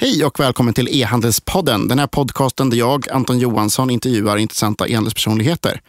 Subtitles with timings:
[0.00, 1.88] Hej och välkommen till E-handelspodden.
[1.88, 5.80] Den här podcasten där jag, Anton Johansson, intervjuar intressanta e-handelspersonligheter.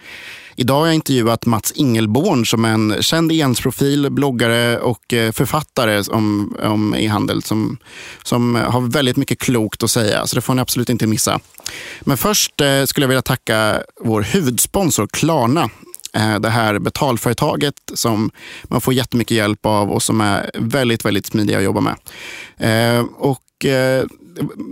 [0.55, 6.03] Idag har jag intervjuat Mats Ingelborn som är en känd e-handelsprofil, bloggare och eh, författare
[6.11, 7.77] om, om e-handel som,
[8.23, 11.39] som har väldigt mycket klokt att säga, så det får ni absolut inte missa.
[11.99, 15.69] Men först eh, skulle jag vilja tacka vår huvudsponsor Klarna
[16.13, 18.31] eh, det här betalföretaget som
[18.63, 21.95] man får jättemycket hjälp av och som är väldigt, väldigt smidiga att jobba med.
[23.17, 24.05] Och eh,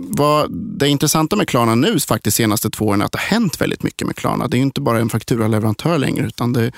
[0.08, 3.60] vad det intressanta med Klarna nu faktiskt senaste två åren är att det har hänt
[3.60, 4.48] väldigt mycket med Klarna.
[4.48, 6.72] Det är inte bara en fakturaleverantör längre utan det,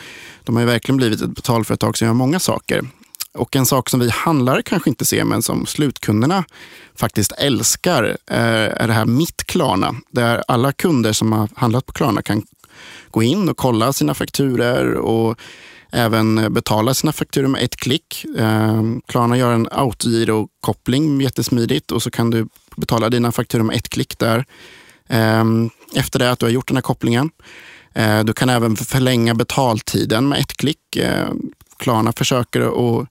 [0.45, 2.85] de har verkligen blivit ett betalföretag som gör många saker.
[3.33, 6.45] Och en sak som vi handlare kanske inte ser men som slutkunderna
[6.95, 9.95] faktiskt älskar eh, är det här Mitt Klarna.
[10.11, 12.43] Där alla kunder som har handlat på Klarna kan
[13.11, 15.39] gå in och kolla sina fakturer och
[15.93, 18.25] även eh, betala sina fakturor med ett klick.
[18.39, 23.89] Eh, Klarna gör en autogiro-koppling jättesmidigt och så kan du betala dina fakturor med ett
[23.89, 24.45] klick där.
[25.09, 25.45] Eh,
[25.95, 27.31] efter det att du har gjort den här kopplingen.
[27.95, 30.97] Eh, du kan även förlänga betaltiden med ett klick.
[30.97, 33.09] Ehm, Klarna försöker att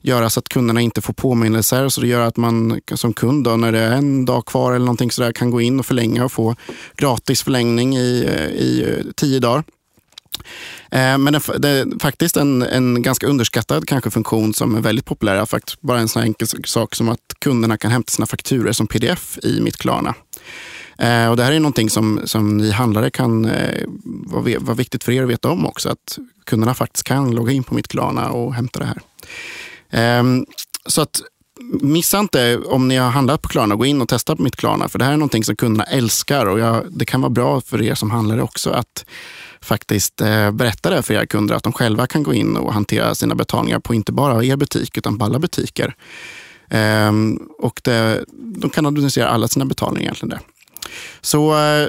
[0.00, 1.88] göra så att kunderna inte får påminnelser.
[1.88, 4.86] Så det gör att man som kund, då, när det är en dag kvar eller
[4.86, 6.56] någonting sådär, kan gå in och förlänga och få
[6.96, 9.64] gratis förlängning i, eh, i eh, tio dagar.
[10.90, 15.04] Eh, men det, det är faktiskt en, en ganska underskattad kanske funktion som är väldigt
[15.04, 15.46] populär.
[15.46, 19.38] Faktiskt bara en sån enkel sak som att kunderna kan hämta sina fakturer som pdf
[19.42, 20.14] i mitt Klarna.
[20.98, 25.04] Eh, och det här är någonting som, som ni handlare kan eh, vara, var viktigt
[25.04, 25.88] för er att veta om också.
[25.88, 29.00] Att kunderna faktiskt kan logga in på mitt Klarna och hämta det här.
[29.90, 30.46] Ehm,
[30.86, 31.20] så att
[31.80, 34.88] missa inte om ni har handlat på Klarna, gå in och testa på mitt Klarna.
[34.88, 37.82] För det här är någonting som kunderna älskar och jag, det kan vara bra för
[37.82, 39.04] er som handlare också att
[39.60, 43.14] faktiskt eh, berätta det för era kunder att de själva kan gå in och hantera
[43.14, 45.94] sina betalningar på inte bara er butik utan på alla butiker.
[46.70, 50.40] Ehm, och det, de kan administrera alla sina betalningar egentligen där.
[51.20, 51.88] Så eh,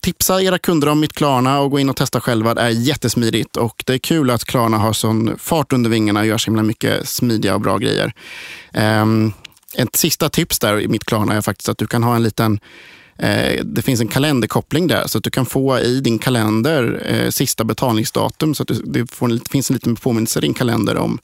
[0.00, 2.54] tipsa era kunder om mitt Klarna och gå in och testa själva.
[2.54, 6.26] Det är jättesmidigt och det är kul att Klarna har sån fart under vingarna och
[6.26, 8.12] gör så himla mycket smidiga och bra grejer.
[8.72, 9.32] Ehm,
[9.74, 12.60] ett sista tips där i mitt Klarna är faktiskt att du kan ha en liten
[13.18, 17.30] Eh, det finns en kalenderkoppling där så att du kan få i din kalender eh,
[17.30, 19.06] sista betalningsdatum så att det,
[19.50, 21.18] finns en liten påminnelse i din kalender om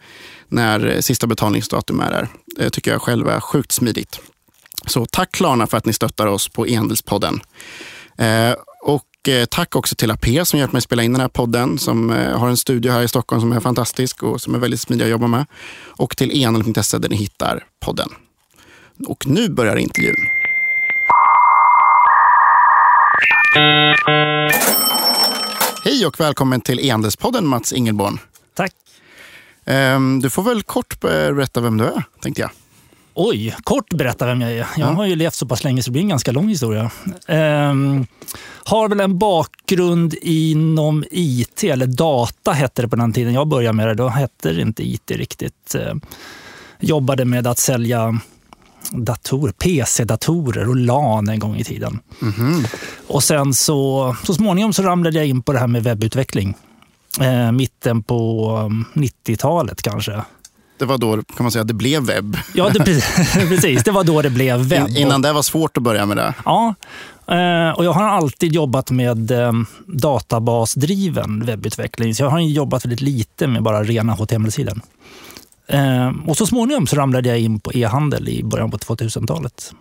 [0.49, 2.29] när eh, sista betalningsdatum är där.
[2.57, 4.21] Det tycker jag själv är sjukt smidigt.
[4.87, 7.41] Så tack Klarna för att ni stöttar oss på e-handelspodden.
[8.83, 9.05] och
[9.49, 12.57] tack också till AP som hjälpt mig spela in den här podden, som har en
[12.57, 15.47] studio här i Stockholm som är fantastisk och som är väldigt smidig att jobba med.
[15.87, 18.09] Och till ehandel.se där ni hittar podden.
[19.07, 20.17] Och nu börjar intervjun.
[25.85, 28.19] Hej och välkommen till E-handelspodden Mats Ingelborn.
[28.55, 28.73] Tack.
[29.65, 32.51] Ehm, du får väl kort berätta vem du är, tänkte jag.
[33.15, 34.57] Oj, kort berätta vem jag är.
[34.57, 34.87] Jag ja.
[34.87, 36.91] har ju levt så pass länge så det blir en ganska lång historia.
[37.29, 38.07] Ehm,
[38.65, 43.77] har väl en bakgrund inom IT, eller data hette det på den tiden jag började
[43.77, 43.95] med det.
[43.95, 45.75] Då hette det inte IT riktigt.
[45.75, 46.01] Ehm,
[46.81, 48.21] jobbade med att sälja
[48.91, 52.01] datorer, PC-datorer och LAN en gång i tiden.
[52.23, 52.65] Mm.
[53.07, 56.55] Och sen så, så småningom så ramlade jag in på det här med webbutveckling.
[57.21, 58.51] Eh, mitten på
[58.95, 60.23] 90-talet um, kanske.
[60.79, 62.37] Det var då kan man säga det blev webb.
[62.55, 62.79] Ja, det,
[63.49, 63.85] precis.
[63.85, 64.89] Det var då det blev webb.
[64.89, 66.35] In, innan det var svårt att börja med det.
[66.45, 66.75] Ja,
[67.29, 72.15] eh, och jag har alltid jobbat med um, databasdriven webbutveckling.
[72.15, 74.81] Så jag har jobbat väldigt lite med bara rena HTML-sidor.
[75.67, 79.75] Eh, och så småningom så ramlade jag in på e-handel i början på 2000-talet.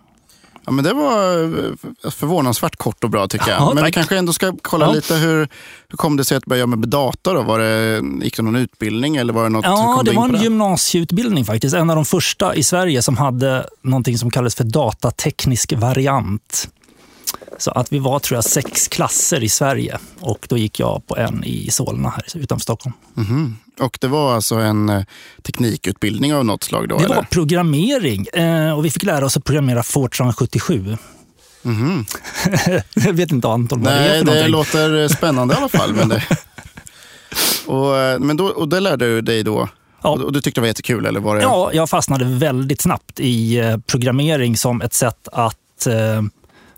[0.66, 3.60] Ja, men det var eh, förvånansvärt kort och bra tycker jag.
[3.60, 3.86] Ja, men tack.
[3.86, 4.92] vi kanske ändå ska kolla ja.
[4.92, 5.48] lite hur,
[5.88, 7.32] hur kom det sig att börja med data?
[7.32, 7.42] Då?
[7.42, 9.64] Var det, gick det någon utbildning eller var det något?
[9.64, 10.38] Ja, det var en det?
[10.38, 11.74] gymnasieutbildning faktiskt.
[11.74, 16.68] En av de första i Sverige som hade någonting som kallades för datateknisk variant.
[17.58, 21.16] Så att vi var tror jag sex klasser i Sverige och då gick jag på
[21.16, 22.94] en i Solna här utanför Stockholm.
[23.16, 23.54] Mm -hmm.
[23.84, 25.04] Och det var alltså en eh,
[25.42, 26.88] teknikutbildning av något slag?
[26.88, 27.14] Då, det eller?
[27.14, 30.96] var programmering eh, och vi fick lära oss att programmera Fortran 77.
[31.64, 31.76] Mm
[32.06, 32.82] -hmm.
[32.94, 34.52] jag vet inte Anton vad Nej, det är för det någonting.
[34.52, 35.94] låter spännande i alla fall.
[35.94, 36.22] Men, det,
[37.66, 39.68] och, eh, men då, och det lärde du dig då?
[40.02, 40.10] Ja.
[40.10, 41.06] Och du tyckte det var jättekul?
[41.06, 41.42] Eller var det...
[41.42, 46.22] Ja, jag fastnade väldigt snabbt i programmering som ett sätt att eh,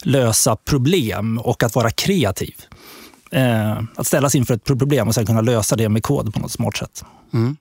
[0.03, 2.55] lösa problem och att vara kreativ.
[3.31, 6.53] Eh, att ställas inför ett problem och sen kunna lösa det med kod på något
[6.53, 7.05] smart sätt.
[7.33, 7.57] Mm.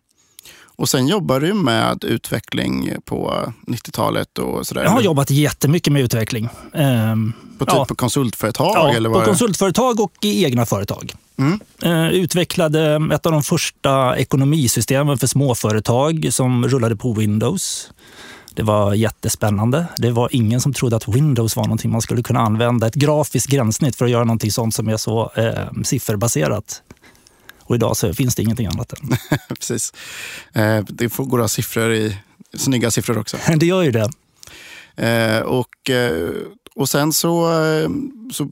[0.77, 4.83] Och sen jobbar du med utveckling på 90-talet och sådär?
[4.83, 6.49] Jag har jobbat jättemycket med utveckling.
[6.73, 7.15] Eh,
[7.57, 7.85] på typ ja.
[7.85, 8.75] på konsultföretag?
[8.75, 11.13] Ja, eller på konsultföretag och i egna företag.
[11.37, 11.59] Mm.
[11.83, 17.91] Eh, utvecklade ett av de första ekonomisystemen för småföretag som rullade på Windows.
[18.55, 19.85] Det var jättespännande.
[19.97, 22.87] Det var ingen som trodde att Windows var någonting man skulle kunna använda.
[22.87, 26.81] Ett grafiskt gränssnitt för att göra någonting sånt som är så eh, sifferbaserat.
[27.61, 29.09] Och idag så finns det ingenting annat än.
[29.49, 29.93] Precis.
[30.53, 32.17] Eh, det får gå siffror i
[32.53, 33.37] snygga siffror också.
[33.55, 34.09] det gör ju det.
[34.95, 36.31] Eh, och, eh,
[36.75, 37.89] och sen så, eh,
[38.31, 38.49] så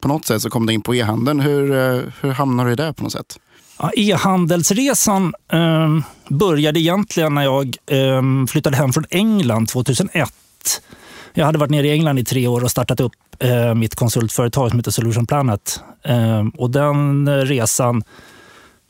[0.00, 1.40] på något sätt så kom det in på e-handeln.
[1.40, 3.38] Hur, eh, hur hamnade du i det på något sätt?
[3.78, 5.98] Ja, E-handelsresan eh,
[6.28, 10.32] började egentligen när jag eh, flyttade hem från England 2001.
[11.34, 14.70] Jag hade varit nere i England i tre år och startat upp eh, mitt konsultföretag
[14.70, 15.80] som heter Solution Planet.
[16.04, 18.02] Ehm, och den resan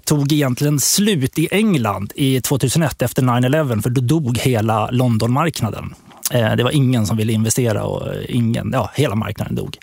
[0.04, 5.94] tog egentligen slut i England i 2001 efter 9-11 för då dog hela Londonmarknaden.
[6.32, 9.78] Eh, det var ingen som ville investera och ingen, ja, hela marknaden dog.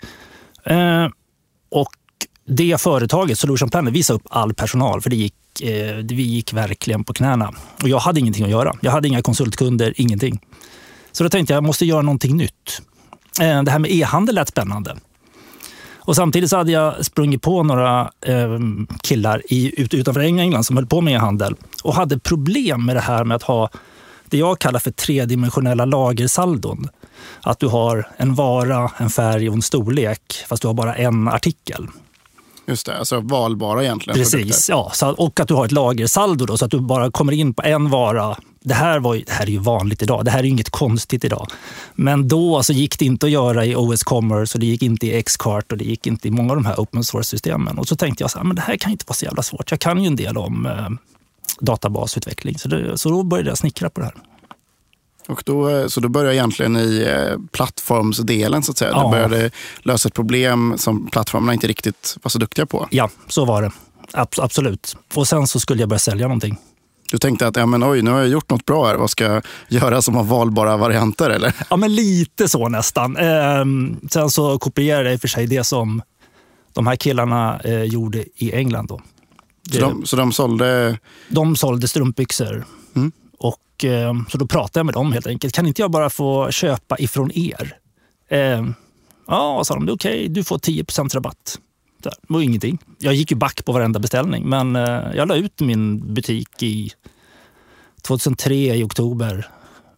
[0.64, 1.10] Ehm,
[1.70, 1.90] och
[2.52, 7.04] det företaget, Solution Planner, visade upp all personal för det gick, eh, vi gick verkligen
[7.04, 7.52] på knäna.
[7.82, 8.72] Och jag hade ingenting att göra.
[8.80, 10.40] Jag hade inga konsultkunder, ingenting.
[11.12, 12.82] Så då tänkte jag jag måste göra någonting nytt.
[13.40, 14.96] Eh, det här med e-handel lät spännande.
[16.04, 18.58] Och samtidigt så hade jag sprungit på några eh,
[19.02, 23.00] killar i, ut, utanför England som höll på med e-handel och hade problem med det
[23.00, 23.70] här med att ha
[24.24, 26.88] det jag kallar för tredimensionella lagersaldon.
[27.40, 31.28] Att du har en vara, en färg och en storlek fast du har bara en
[31.28, 31.88] artikel.
[32.66, 34.18] Just det, alltså valbara egentligen.
[34.18, 34.90] Precis, ja.
[34.94, 37.62] Så, och att du har ett lagersaldo då, så att du bara kommer in på
[37.62, 38.36] en vara.
[38.64, 41.46] Det här, var, det här är ju vanligt idag, det här är inget konstigt idag.
[41.94, 45.06] Men då så gick det inte att göra i OS Commerce och det gick inte
[45.06, 47.78] i Xcart och det gick inte i många av de här open source-systemen.
[47.78, 49.70] Och så tänkte jag så här, men det här kan inte vara så jävla svårt.
[49.70, 50.88] Jag kan ju en del om eh,
[51.60, 52.58] databasutveckling.
[52.58, 54.14] Så, det, så då började jag snickra på det här.
[55.28, 58.90] Och då, så då började egentligen i eh, plattformsdelen, så att säga.
[58.94, 59.04] Ja.
[59.04, 59.50] Du började
[59.82, 62.88] lösa ett problem som plattformarna inte riktigt var så duktiga på.
[62.90, 63.70] Ja, så var det.
[64.38, 64.96] absolut.
[65.14, 66.58] Och sen så skulle jag börja sälja någonting.
[67.10, 68.94] Du tänkte att ja, men, oj, nu har jag gjort något bra här.
[68.94, 71.30] Vad ska jag göra som har valbara varianter?
[71.30, 71.54] Eller?
[71.70, 73.16] Ja, men lite så nästan.
[73.16, 76.02] Ehm, sen så kopierade jag i och för sig det som
[76.72, 78.88] de här killarna eh, gjorde i England.
[78.88, 79.00] Då.
[79.72, 80.98] Så, de, så de sålde?
[81.28, 82.64] De sålde strumpbyxor.
[83.82, 85.54] Och, eh, så då pratade jag med dem helt enkelt.
[85.54, 87.78] Kan inte jag bara få köpa ifrån er?
[88.28, 88.66] Eh,
[89.26, 89.86] ja, sa de.
[89.86, 90.12] Det är okej.
[90.12, 90.28] Okay.
[90.28, 90.84] Du får 10
[91.14, 91.58] rabatt.
[92.02, 92.78] Det var ingenting.
[92.98, 96.90] Jag gick ju back på varenda beställning, men eh, jag la ut min butik i
[98.02, 99.48] 2003 i oktober.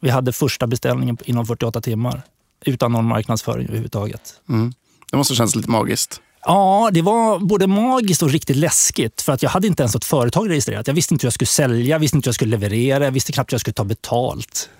[0.01, 2.23] Vi hade första beställningen inom 48 timmar
[2.65, 4.41] utan någon marknadsföring överhuvudtaget.
[4.49, 4.73] Mm.
[5.11, 6.21] Det måste kännas lite magiskt.
[6.46, 9.23] Ja, det var både magiskt och riktigt läskigt.
[9.23, 10.87] För att jag hade inte ens ett företag registrerat.
[10.87, 13.32] Jag visste inte hur jag skulle sälja, visste inte hur jag skulle leverera, jag visste
[13.32, 14.70] knappt hur jag skulle ta betalt.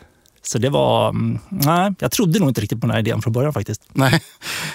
[0.46, 1.08] Så det var...
[1.08, 3.82] Mm, nej, jag trodde nog inte riktigt på den här idén från början faktiskt.
[3.93, 4.23] Nej,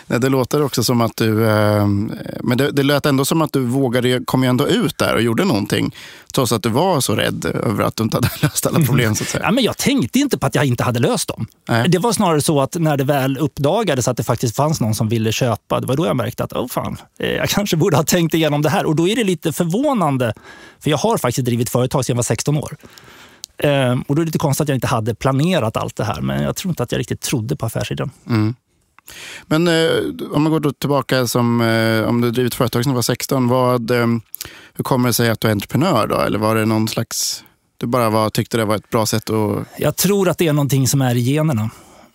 [0.07, 1.49] det låter också som att du...
[1.49, 1.87] Eh,
[2.43, 5.21] men det, det lät ändå som att du vågade, kom ju ändå ut där och
[5.21, 5.95] gjorde någonting.
[6.33, 9.15] Trots att du var så rädd över att du inte hade löst alla problem.
[9.15, 9.43] Så att säga.
[9.43, 11.47] Ja, men jag tänkte inte på att jag inte hade löst dem.
[11.67, 11.89] Nej.
[11.89, 15.09] Det var snarare så att när det väl uppdagades att det faktiskt fanns någon som
[15.09, 18.03] ville köpa, det var då jag märkte att oh, fan, eh, jag kanske borde ha
[18.03, 18.85] tänkt igenom det här.
[18.85, 20.33] Och då är det lite förvånande,
[20.79, 22.77] för jag har faktiskt drivit företag sedan jag var 16 år.
[23.63, 26.21] Ehm, och då är det lite konstigt att jag inte hade planerat allt det här,
[26.21, 28.11] men jag tror inte att jag riktigt trodde på affärsidén.
[28.27, 28.55] Mm.
[29.45, 29.91] Men eh,
[30.31, 33.91] om man går tillbaka som, eh, om du drivit företag sedan du var 16, vad,
[33.91, 34.07] eh,
[34.73, 36.19] hur kommer det sig att du är entreprenör då?
[36.19, 37.43] Eller var det någon slags,
[37.77, 39.65] du bara var, tyckte det var ett bra sätt att...
[39.77, 41.69] Jag tror att det är någonting som är i generna.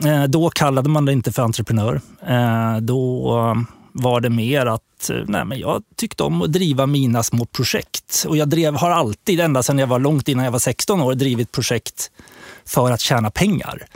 [0.05, 2.01] Eh, då kallade man det inte för entreprenör.
[2.27, 3.57] Eh, då
[3.97, 8.25] var det mer att eh, nej, men jag tyckte om att driva mina små projekt.
[8.29, 11.15] Och jag drev, har alltid, ända sedan jag var långt innan jag var 16 år,
[11.15, 12.11] drivit projekt
[12.65, 13.87] för att tjäna pengar.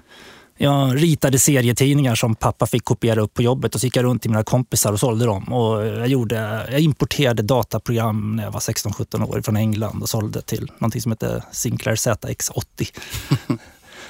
[0.61, 4.23] Jag ritade serietidningar som pappa fick kopiera upp på jobbet och så gick jag runt
[4.23, 5.53] till mina kompisar och sålde dem.
[5.53, 10.43] Och jag, gjorde, jag importerade dataprogram när jag var 16-17 år från England och sålde
[10.43, 12.89] till någonting som hette Sinclair ZX80.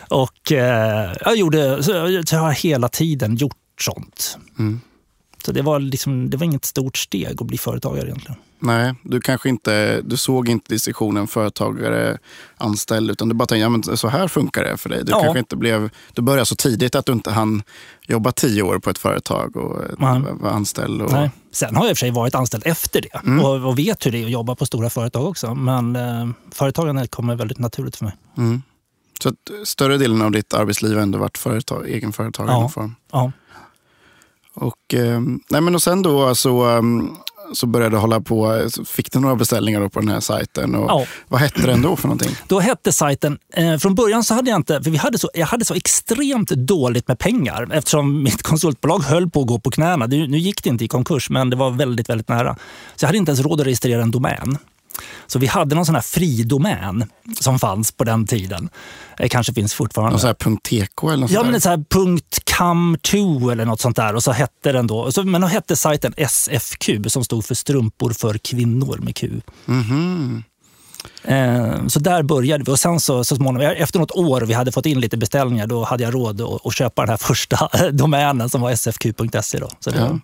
[0.09, 1.93] och eh, jag, gjorde, så
[2.31, 4.39] jag har hela tiden gjort sånt.
[4.59, 4.81] Mm.
[5.49, 8.37] Så det var, liksom, det var inget stort steg att bli företagare egentligen.
[8.59, 12.19] Nej, du kanske inte, du såg inte distinktionen företagare,
[12.57, 15.05] anställd, utan du bara tänkte, ja, men så här funkar det för dig.
[15.05, 15.21] Du, ja.
[15.21, 17.63] kanske inte blev, du började så tidigt att du inte hann
[18.07, 21.03] jobba tio år på ett företag och vara anställd.
[21.03, 21.13] Och...
[21.13, 21.31] Nej.
[21.53, 23.45] Sen har jag i och för sig varit anställd efter det mm.
[23.45, 25.55] och, och, vet hur det är att jobba på stora företag också.
[25.55, 28.15] Men eh, företagande kommer väldigt naturligt för mig.
[28.37, 28.63] Mm.
[29.23, 29.33] Så
[29.65, 32.69] större delen av ditt arbetsliv har ändå varit företag, egenföretagare ja.
[32.69, 32.95] form?
[33.13, 33.33] Ja.
[34.61, 37.17] Och, eh, nej men och sen då så, um,
[37.53, 40.75] så började du hålla på, fick du några beställningar på den här sajten.
[40.75, 41.05] Och ja.
[41.29, 42.37] Vad hette den då för någonting?
[42.47, 45.47] Då hette sajten, eh, från början så hade jag inte, för vi hade så, jag
[45.47, 50.07] hade så extremt dåligt med pengar eftersom mitt konsultbolag höll på att gå på knäna.
[50.07, 52.57] Det, nu gick det inte i konkurs men det var väldigt, väldigt nära.
[52.97, 54.59] Så jag hade inte ens råd att registrera en domän.
[55.27, 58.69] Så vi hade någon sån här fridomän som fanns på den tiden.
[59.19, 60.11] Det kanske finns fortfarande.
[60.13, 61.61] Någon sån här .tk eller något Ja, men där.
[61.61, 64.15] så här punkt .com2 eller något sånt där.
[64.15, 68.11] Och så hette den då, så, men då hette sajten SFQ som stod för strumpor
[68.11, 69.41] för kvinnor med Q.
[69.65, 70.43] Mhm.
[71.25, 74.73] Eh, så där började vi och sen så, så småningom, efter något år vi hade
[74.73, 78.51] fått in lite beställningar, då hade jag råd att, att köpa den här första domänen
[78.51, 79.59] som var sfq.se.
[79.59, 79.71] Då.
[79.81, 80.19] Så det, Ja.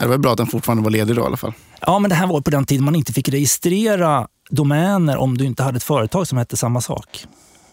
[0.00, 0.04] Ja.
[0.04, 1.52] Ja, Det var bra att den fortfarande var ledig då i alla fall.
[1.80, 5.44] ja, men det här var på den tiden man inte fick registrera domäner om du
[5.44, 7.24] inte hade ett företag som hette samma sak.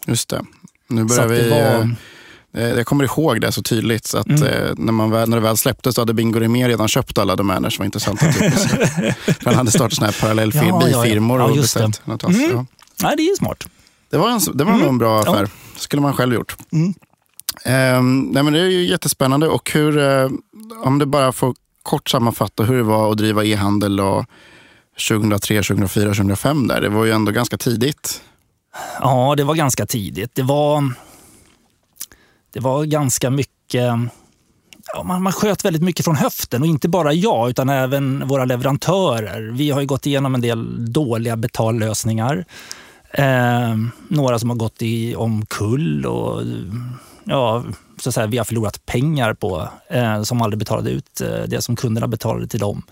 [0.06, 0.42] Just det.
[0.90, 1.50] Nu börjar det vi...
[1.50, 1.90] var- eh,
[2.64, 4.06] eh, Jag kommer ihåg det så tydligt.
[4.06, 4.44] Så att, Mm.
[4.44, 7.36] eh, när, man väl, när det väl släpptes så hade Bingo Rimér redan köpt alla
[7.36, 8.32] domäner som var intressanta.
[8.32, 8.54] Typ.
[9.46, 10.50] Han hade startat såna här Ja, ja, ja.
[10.80, 11.62] parallellfirmor Ja, och det.
[11.62, 12.52] beställt något mm.
[12.52, 12.66] ja.
[13.04, 13.68] Nej, det är ju smart.
[14.10, 15.32] Det var, en, det var nog en bra Ja.
[15.34, 15.50] affär.
[15.76, 16.56] skulle man själv gjort.
[16.72, 16.94] Mm.
[17.64, 19.48] Ehm, nej, men det är ju jättespännande.
[19.48, 19.98] Och hur,
[20.84, 21.56] om du bara får
[21.88, 24.00] kort sammanfatta hur det var att driva e-handel
[25.10, 26.82] 2003, 2004, 2005 där.
[26.82, 28.22] Det var ju ändå ganska tidigt.
[29.02, 30.36] Ja, det var ganska tidigt.
[30.36, 30.94] Det var,
[32.54, 33.84] det var ganska mycket...
[34.94, 38.46] Ja, man, man sköt väldigt mycket från höften och inte bara jag utan även våra
[38.46, 39.52] leverantörer.
[39.54, 42.46] Vi har ju gått igenom en del dåliga betallösningar.
[43.12, 43.76] Eh,
[44.08, 46.42] några som har gått i omkull och
[47.28, 47.64] ja,
[48.00, 51.62] så att säga, vi har förlorat pengar på eh, som aldrig betalade ut eh, det
[51.62, 52.84] som kunderna betalade till dem.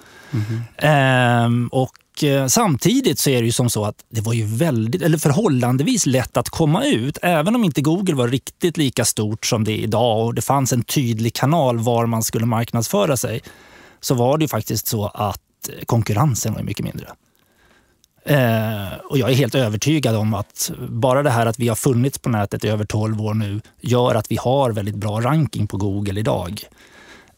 [1.71, 5.17] Och eh, samtidigt så är det ju som så att det var ju väldigt, eller
[5.17, 7.17] förhållandevis lätt att komma ut.
[7.21, 10.73] Även om inte Google var riktigt lika stort som det är idag och det fanns
[10.73, 13.41] en tydlig kanal var man skulle marknadsföra sig.
[14.01, 15.41] Så var det ju faktiskt så att
[15.85, 17.07] konkurrensen var mycket mindre.
[18.25, 22.19] Eh, och jag är helt övertygad om att bara det här att vi har funnits
[22.19, 25.77] på nätet i över 12 år nu gör att vi har väldigt bra ranking på
[25.77, 26.61] Google idag.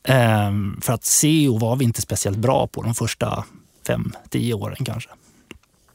[0.04, 0.52] Eh,
[0.82, 3.44] för att SEO var vi inte speciellt bra på de första
[3.88, 5.10] 5-10 åren kanske.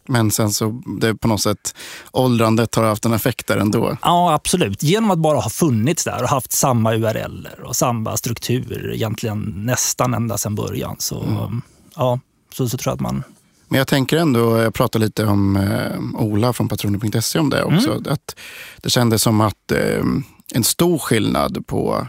[0.09, 1.75] Men sen så, det på något sätt,
[2.13, 3.97] åldrandet har haft en effekt där ändå.
[4.03, 4.83] Ja, absolut.
[4.83, 10.15] Genom att bara ha funnits där och haft samma URL och samma struktur egentligen nästan
[10.15, 10.97] ända sedan början.
[10.99, 11.51] Så,
[11.97, 12.21] ja,
[12.55, 13.23] så, så tror jag att man...
[13.73, 18.03] Men jag tänker ändå, jag pratade lite om eh, Ola från patroner.se om det också.
[18.07, 18.37] Att
[18.83, 20.05] det kändes som att eh,
[20.55, 22.07] en stor skillnad på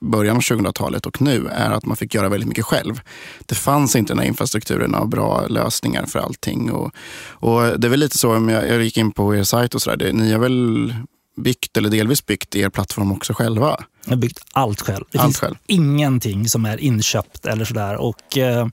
[0.00, 3.00] början av 2000-talet och nu är att man fick göra väldigt mycket själv.
[3.46, 6.70] Det fanns inte den här infrastrukturen av bra lösningar för allting.
[6.70, 6.92] Och,
[7.30, 9.82] och det är väl lite så, om jag, jag gick in på er sajt och
[9.82, 10.94] sådär, ni har väl
[11.36, 13.84] byggt eller delvis byggt er plattform också själva?
[14.04, 15.04] Jag har byggt allt själv.
[15.10, 15.54] Det Allt finns själv.
[15.66, 17.96] ingenting som är inköpt eller sådär.
[17.96, 18.66] Och, eh,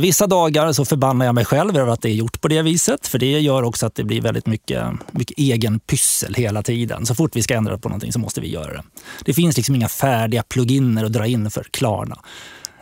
[0.00, 3.06] vissa dagar så förbannar jag mig själv över att det är gjort på det viset.
[3.06, 7.06] För det gör också att det blir väldigt mycket, mycket egen pyssel hela tiden.
[7.06, 8.82] Så fort vi ska ändra på någonting så måste vi göra det.
[9.24, 12.18] Det finns liksom inga färdiga pluginer att dra in för Klarna.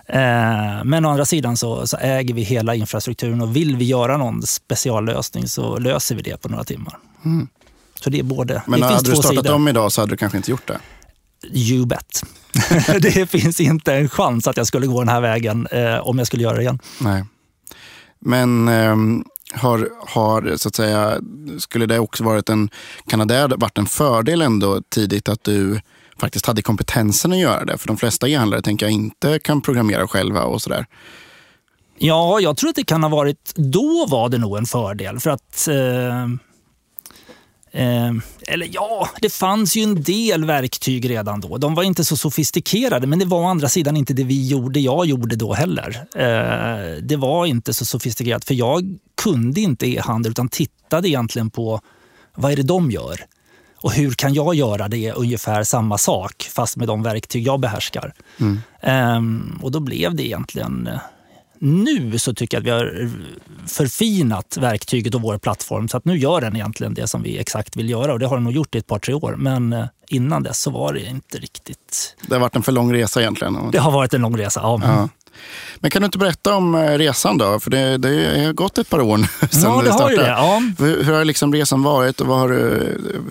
[0.07, 4.17] Eh, Men å andra sidan så, så äger vi hela infrastrukturen och vill vi göra
[4.17, 6.99] någon speciallösning så löser vi det på några timmar.
[8.05, 8.63] Så det är både, Mm.
[8.67, 9.55] Men det hade du startat sidor.
[9.55, 10.79] om idag så hade du kanske inte gjort det.
[11.53, 12.23] You bet.
[13.01, 16.27] det finns inte en chans att jag skulle gå den här vägen eh, om jag
[16.27, 16.79] skulle göra det igen.
[17.01, 17.25] Nej.
[18.19, 21.21] Men ehm, har, har, så att säga,
[21.59, 22.71] skulle det också varit en,
[23.07, 25.81] kan det varit en fördel ändå tidigt att du
[26.21, 27.79] faktiskt hade kompetensen att göra det?
[27.79, 30.87] För de flesta e-handlare tänker jag inte kan programmera själva och sådär.
[31.99, 33.53] Ja, jag tror att det kan ha varit...
[33.55, 35.21] Då var det nog en fördel.
[35.21, 35.69] För att...
[35.69, 36.29] Eh,
[37.73, 38.13] eh,
[38.47, 41.59] eller ja, det fanns ju en del verktyg redan då.
[41.59, 44.81] De var inte så sofistikerade, men det var å andra sidan inte det vi gjorde,
[44.81, 46.07] jag gjorde då heller.
[46.15, 51.81] Eh, det var inte så sofistikerat, för jag kunde inte e-handel utan tittade egentligen på
[52.35, 53.27] vad är det de gör?
[53.83, 58.15] Och hur kan jag göra det ungefär samma sak fast med de verktyg jag behärskar?
[58.81, 60.89] Ehm, och då blev det egentligen...
[61.63, 63.11] Nu så tycker jag att vi har
[63.67, 67.77] förfinat verktyget och vår plattform så att nu gör den egentligen det som vi exakt
[67.77, 69.35] vill göra och det har den nog gjort i ett par, tre år.
[69.39, 72.17] Men eh, innan dess så var det inte riktigt...
[72.29, 73.71] Det har varit en för lång resa egentligen.
[73.73, 74.61] Det har varit en lång resa.
[74.63, 74.81] Ja.
[74.83, 75.09] Ja.
[75.81, 77.61] Men kan du inte berätta om eh, resan då?
[77.61, 80.17] För det, det har gått ett par år nu sedan Ja, det har startade.
[80.23, 80.29] det.
[80.29, 80.63] Ja.
[80.79, 82.49] Hur, hur har liksom resan varit och vad har,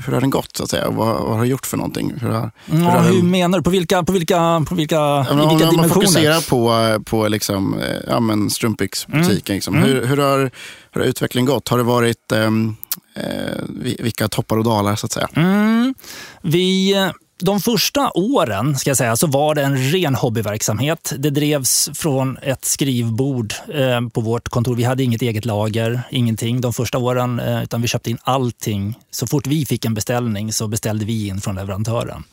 [0.06, 0.58] hur har den gått?
[0.58, 0.90] Så att säga?
[0.90, 2.14] Vad, vad har du gjort för någonting?
[2.22, 3.64] Hur har, hur Ja, har hur den- menar du?
[3.64, 6.06] På vilka, på vilka, på vilka, Ja, i men om, vilka om man dimensioner?
[6.08, 9.56] fokuserar på, på liksom, eh, ja, men strumpbyxbutiken.
[9.56, 9.76] Liksom.
[9.76, 10.52] Hur, hur, har,
[10.92, 11.68] hur har utvecklingen gått?
[11.70, 12.76] Har det varit ehm,
[13.16, 13.24] eh,
[13.70, 15.28] vi- vilka toppar och dalar så att säga?
[15.36, 15.94] Mm.
[16.42, 16.94] Vi,
[17.42, 21.14] de första åren ska jag säga, så var det en ren hobbyverksamhet.
[21.18, 24.76] Det drevs från ett skrivbord eh, på vårt kontor.
[24.76, 27.40] Vi hade inget eget lager, ingenting de första åren.
[27.40, 29.00] Eh, utan vi köpte in allting.
[29.12, 32.24] Så fort vi fick en beställning så beställde vi in från leverantören.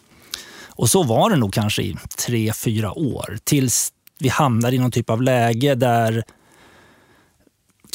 [0.67, 1.97] Och så var det nog kanske i
[2.27, 3.39] tre, fyra år.
[3.45, 6.25] Tills vi hamnade i någon typ av läge där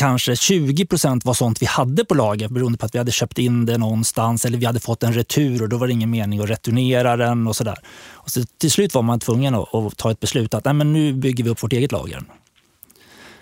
[0.01, 3.38] kanske 20 procent var sånt vi hade på lager beroende på att vi hade köpt
[3.38, 6.39] in det någonstans eller vi hade fått en retur och då var det ingen mening
[6.39, 7.77] att returnera den och sådär.
[8.12, 10.93] Och så till slut var man tvungen att, att, ta ett beslut att Nej, men
[10.93, 12.24] nu bygger vi upp vårt eget lager.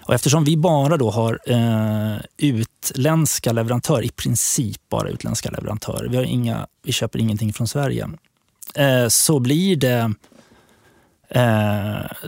[0.01, 6.17] Och eftersom vi bara då har eh, utländska leverantörer, i princip bara utländska leverantörer, vi,
[6.17, 8.09] har inga, vi köper ingenting från Sverige,
[8.75, 10.13] eh, så blir det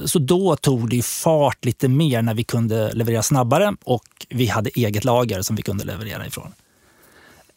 [0.06, 4.70] så då tog det fart lite mer när vi kunde leverera snabbare och vi hade
[4.70, 6.54] eget lager som vi kunde leverera ifrån.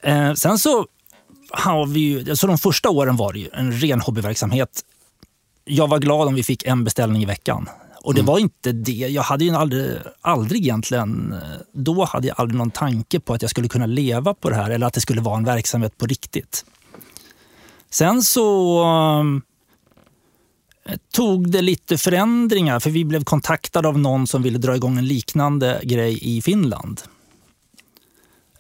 [0.03, 0.87] Eh, sen så
[1.51, 4.81] har vi ju, så de första åren var det ju en ren hobbyverksamhet.
[5.65, 7.69] Jag var glad om vi fick en beställning i veckan.
[8.03, 8.33] Och det mm.
[8.33, 8.93] var inte det.
[8.93, 11.35] Jag hade ju aldrig, aldrig egentligen,
[11.73, 14.71] då hade jag aldrig någon tanke på att jag skulle kunna leva på det här
[14.71, 16.65] eller att det skulle vara en verksamhet på riktigt.
[17.91, 18.85] Sen så
[20.89, 24.99] Eh, tog det lite förändringar för vi blev kontaktade av någon som ville dra igång
[24.99, 27.01] en liknande grej i Finland.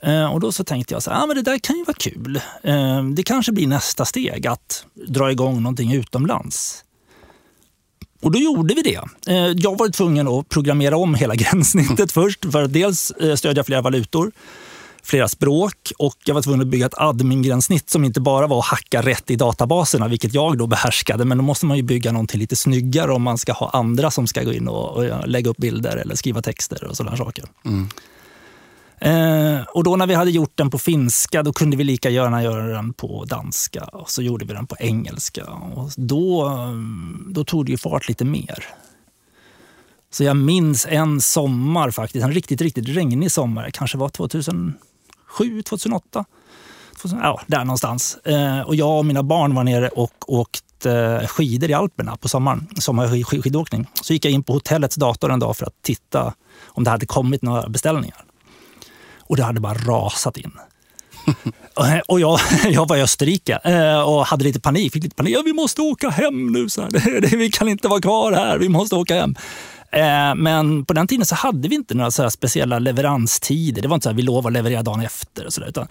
[0.02, 2.40] Eh, och då så tänkte jag så ah, men det där kan ju vara kul.
[2.62, 6.85] Eh, det kanske blir nästa steg att dra igång någonting utomlands.
[8.23, 9.00] Och då gjorde vi det.
[9.57, 14.33] Jag var tvungen att programmera om hela gränssnittet först för att dels stödja flera valutor
[15.05, 18.65] flera språk och jag var tvungen att bygga ett admin-gränssnitt som inte bara var att
[18.65, 21.25] hacka rätt i databaserna, vilket jag då behärskade.
[21.25, 24.27] Men då måste man ju bygga någonting lite snyggare om man ska ha andra som
[24.27, 27.45] ska gå in och, och lägga upp bilder eller skriva texter och sådana saker.
[27.65, 27.89] Mm.
[28.99, 32.43] Eh, och då när vi hade gjort den på finska, då kunde vi lika gärna
[32.43, 33.85] göra den på danska.
[33.85, 35.45] Och så gjorde vi den på engelska.
[35.45, 36.53] Och då,
[37.29, 38.65] då tog det ju fart lite mer.
[40.11, 43.71] Så jag minns en sommar faktiskt, en riktigt, riktigt regnig sommar.
[43.71, 44.75] kanske var 2000
[45.37, 46.25] 2007, 2008.
[46.97, 48.17] 2000, ja, där någonstans.
[48.17, 52.69] Eh, och jag och mina barn var nere och åkte skidor i Alperna på sommaren,
[52.79, 53.87] sommarskidåkning.
[54.03, 56.35] Så gick jag in på hotellets dator en dag för att titta
[56.67, 58.25] om det hade kommit några beställningar.
[59.21, 60.53] Och det hade bara rasat in.
[62.09, 64.93] och jag, jag var i Österrike eh, och hade lite panik.
[64.93, 65.35] Fick lite panik.
[65.37, 66.69] Ja, vi måste åka hem nu.
[66.69, 67.37] Så här.
[67.37, 68.59] Vi kan inte vara kvar här.
[68.59, 69.35] Vi måste åka hem.
[69.95, 73.83] Eh, men på den tiden så hade vi inte några så speciella leveranstider.
[73.83, 75.47] Det var inte så att vi lovade att leverera dagen efter.
[75.47, 75.88] Och så där, utan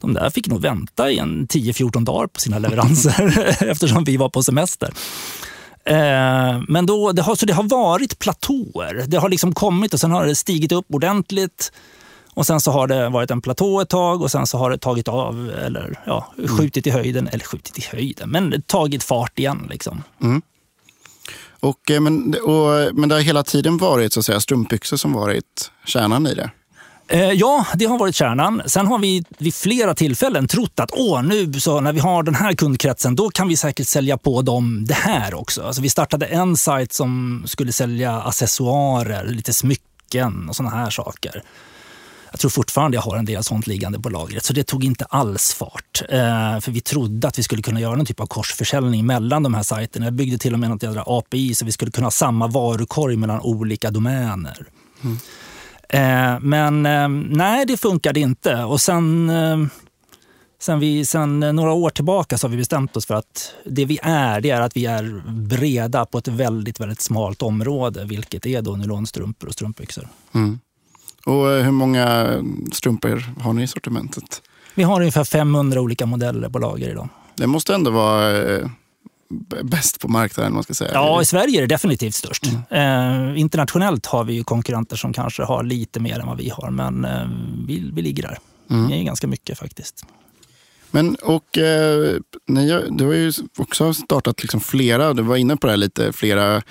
[0.00, 4.28] de där fick nog vänta i en 10-14 dagar på sina leveranser eftersom vi var
[4.28, 4.92] på semester.
[5.84, 9.04] Eh, men då, det, har, så det har varit platåer.
[9.06, 11.72] Det har liksom kommit och sen har det stigit upp ordentligt.
[12.34, 14.78] Och sen så har det varit en platå ett tag och sen så har det
[14.78, 19.66] tagit av eller ja, skjutit i höjden, eller skjutit i höjden, men tagit fart igen.
[19.70, 20.02] Liksom.
[20.22, 20.42] Mm.
[21.60, 25.12] Och, eh, men, och, men det har hela tiden varit så att säga, strumpbyxor som
[25.12, 26.50] varit kärnan i det?
[27.08, 28.62] Eh, ja, det har varit kärnan.
[28.66, 32.34] Sen har vi vid flera tillfällen trott att Åh, nu så när vi har den
[32.34, 35.62] här kundkretsen, då kan vi säkert sälja på dem det här också.
[35.62, 41.42] Alltså, vi startade en sajt som skulle sälja accessoarer, lite smycken och sådana här saker.
[42.30, 45.04] Jag tror fortfarande jag har en del sånt liggande på lagret, så det tog inte
[45.04, 46.02] alls fart.
[46.08, 49.54] Eh, för vi trodde att vi skulle kunna göra någon typ av korsförsäljning mellan de
[49.54, 50.06] här sajterna.
[50.06, 53.16] Jag byggde till och med något jädra API så vi skulle kunna ha samma varukorg
[53.16, 54.66] mellan olika domäner.
[55.04, 55.18] Mm.
[55.88, 58.64] Eh, men eh, nej, det funkade inte.
[58.64, 59.58] Och sen, eh,
[60.60, 63.98] sen, vi, sen några år tillbaka så har vi bestämt oss för att det vi
[64.02, 68.62] är, det är att vi är breda på ett väldigt, väldigt smalt område, vilket är
[68.62, 70.08] då nylonstrumpor och strumpbyxor.
[70.34, 70.58] Mm.
[71.26, 72.28] Och eh, hur många
[72.72, 74.42] strumpor har ni i sortimentet?
[74.74, 77.08] Vi har ungefär 500 olika modeller på lager idag.
[77.34, 78.66] Det måste ändå vara eh,
[79.62, 80.54] bäst på marknaden.
[80.54, 80.90] Man ska säga.
[80.94, 82.44] Ja, i Sverige är det definitivt störst.
[82.70, 83.32] Mm.
[83.32, 86.70] Eh, internationellt har vi ju konkurrenter som kanske har lite mer än vad vi har,
[86.70, 87.28] men eh,
[87.66, 88.38] vi, vi ligger där.
[88.70, 88.90] Mm.
[88.90, 90.04] Det är ganska mycket faktiskt.
[90.90, 95.66] Men och eh, ni, du har ju också startat liksom flera, du var inne på
[95.66, 96.62] det här lite, flera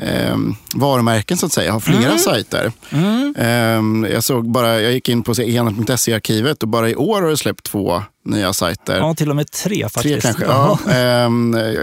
[0.00, 0.36] eh,
[0.74, 2.18] varumärken så att säga, har flera mm.
[2.18, 2.72] sajter.
[2.90, 3.34] Mm.
[3.38, 7.36] Eh, jag, såg bara, jag gick in på enhet.se-arkivet och bara i år har det
[7.36, 8.96] släppt två nya sajter.
[8.96, 10.04] Ja, till och med tre faktiskt.
[10.04, 10.78] Tre kanske, ja.
[10.88, 11.30] eh,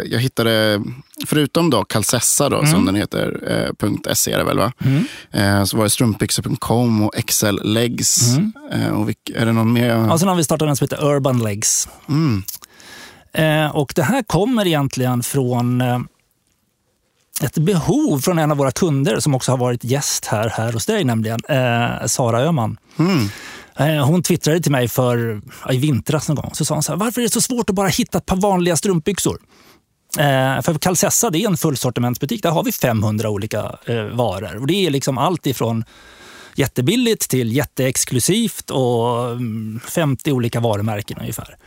[0.05, 0.81] jag hittade,
[1.25, 2.71] förutom då Calcessa då, mm.
[2.71, 3.39] som den heter,
[3.81, 4.71] eh, .se är det väl va?
[5.31, 8.37] Eh, så var det strumpbyxor.com och XL Legs.
[8.37, 8.53] Mm.
[8.71, 9.89] Eh, och vilk, är det någon mer?
[9.89, 11.89] Ja, sen har vi startat en som heter Urban Legs.
[12.09, 12.43] Mm.
[13.33, 15.99] Eh, och det här kommer egentligen från eh,
[17.41, 20.85] ett behov från en av våra kunder som också har varit gäst här, här hos
[20.85, 22.77] dig, nämligen eh, Sara Öhman.
[22.99, 23.29] Mm.
[23.75, 26.51] Eh, hon twittrade till mig för, i vintras någon gång.
[26.53, 28.35] Så sa hon så här, varför är det så svårt att bara hitta ett par
[28.35, 29.39] vanliga strumpbyxor?
[30.17, 32.43] Eh, för Calcessa det är en fullsortimentsbutik.
[32.43, 34.57] Där har vi 500 olika eh, varor.
[34.57, 35.83] Och det är liksom allt ifrån
[36.55, 39.37] jättebilligt till jätteexklusivt och
[39.87, 41.57] 50 mm, olika varumärken ungefär.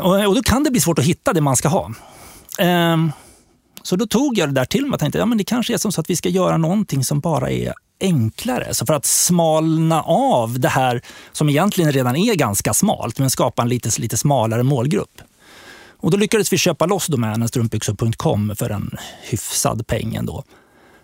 [0.00, 1.90] Och, och då kan det bli svårt att hitta det man ska ha.
[2.58, 2.96] Eh,
[3.84, 5.92] så då tog jag det där till mig och tänkte ja, det kanske är som
[5.92, 8.74] så att vi ska göra någonting som bara är enklare.
[8.74, 13.62] Så för att smalna av det här som egentligen redan är ganska smalt, men skapa
[13.62, 15.20] en lite, lite smalare målgrupp.
[16.00, 18.90] Och då lyckades vi köpa loss domänen strumpbyxor.com för en
[19.22, 20.44] hyfsad peng ändå.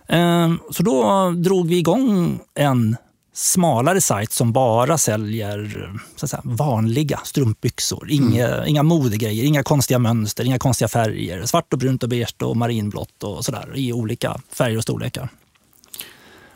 [0.08, 2.96] Ehm, så då drog vi igång en
[3.32, 8.10] smalare sajt som bara säljer så säga, vanliga strumpbyxor.
[8.10, 8.68] Inga, mm.
[8.68, 11.46] inga modegrejer, inga konstiga mönster, inga konstiga färger.
[11.46, 15.28] Svart och brunt och beige och marinblått och sådär i olika färger och storlekar.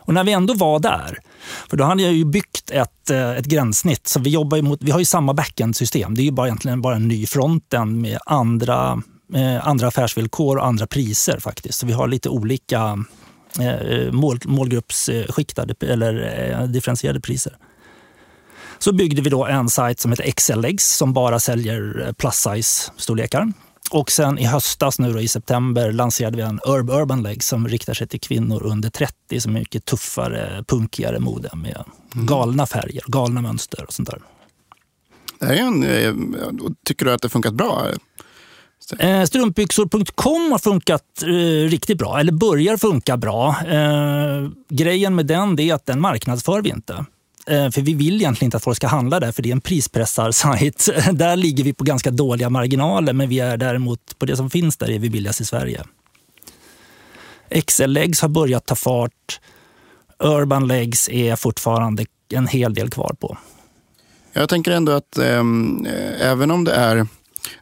[0.05, 1.19] Och när vi ändå var där,
[1.69, 4.07] för då hade jag ju byggt ett, eh, ett gränssnitt.
[4.07, 6.15] Så vi, jobbar mot, vi har ju samma backend-system.
[6.15, 9.01] Det är ju bara, egentligen bara en ny frontend med andra,
[9.33, 11.79] eh, andra affärsvillkor och andra priser faktiskt.
[11.79, 13.05] Så vi har lite olika
[14.11, 17.57] mål, målgruppsskiktade eller eh, differentierade priser.
[18.79, 23.53] Så byggde vi då en sajt som heter XLX som bara säljer plus size-storlekar.
[23.91, 27.67] Och sen i höstas, nu då, i september, lanserade vi en Urb Urban Leg som
[27.67, 31.83] riktar sig till kvinnor under 30 som är mycket tuffare, punkigare mode med
[32.15, 32.25] mm.
[32.25, 34.21] galna färger, galna mönster och sånt där.
[35.39, 36.13] Det är en, eh,
[36.85, 37.87] tycker du att det funkat bra?
[38.99, 43.55] Eh, strumpbyxor.com har funkat eh, riktigt bra, eller börjar funka bra.
[43.67, 47.05] Eh, grejen med den är att den marknadsför vi inte.
[47.47, 49.61] Eh, för vi vill egentligen inte att folk ska handla där, för det är en
[49.61, 50.89] prispressarsajt.
[51.11, 54.77] Där ligger vi på ganska dåliga marginaler, men vi är däremot på det som finns
[54.77, 55.83] där är vi billigast i Sverige.
[57.65, 59.39] XL-legs har börjat ta fart.
[60.19, 63.37] Urban legs är fortfarande en hel del kvar på.
[64.33, 67.07] Jag tänker ändå att ehm, eh, även om det är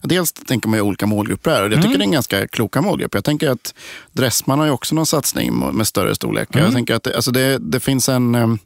[0.01, 1.97] Dels tänker man ju olika målgrupper är och jag tycker mm.
[1.97, 3.15] det är en ganska kloka målgrupp.
[3.15, 3.73] Jag tänker att
[4.11, 6.59] Dressman har ju också någon satsning med större storlekar.
[6.59, 6.65] Mm.
[6.65, 8.59] Jag tänker att det, alltså det, det finns en ehm,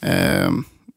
[0.00, 0.50] Eh,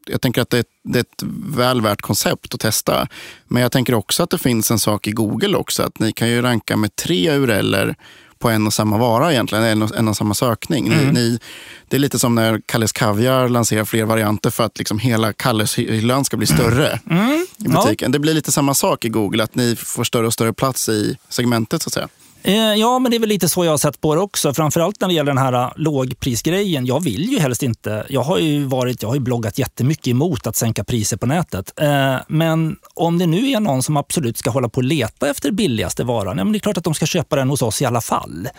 [0.05, 1.23] jag tänker att det, det, är ett
[1.55, 3.07] väl värt koncept att testa.
[3.47, 5.83] Men jag tänker också att det finns en sak i Google också.
[5.83, 7.95] Att ni kan ju ranka med tre URLer
[8.43, 10.89] på en och samma vara egentligen, en och, en och samma sökning.
[10.89, 11.13] Ni, mm.
[11.13, 11.39] ni,
[11.87, 15.77] det är lite som när Kalles Kaviar lanserar fler varianter för att liksom hela Kalles
[15.77, 17.47] hyllan ska bli större mm.
[17.57, 17.95] i butiken.
[17.99, 18.13] Ja.
[18.13, 21.17] Det blir lite samma sak i Google, att ni får större och större plats i
[21.29, 22.07] segmentet så att säga.
[22.45, 24.53] Eh, ja, men det är väl lite så jag har sett på det också.
[24.53, 26.85] Framförallt när det gäller den här eh, lågprisgrejen.
[26.85, 28.05] Jag vill ju helst inte...
[28.09, 31.73] Jag har ju, varit, jag har ju bloggat jättemycket emot att sänka priser på nätet.
[31.79, 35.51] Eh, men om det nu är någon som absolut ska hålla på och leta efter
[35.51, 37.85] billigaste varan, ja, men det är klart att de ska köpa den hos oss i
[37.85, 38.49] alla fall.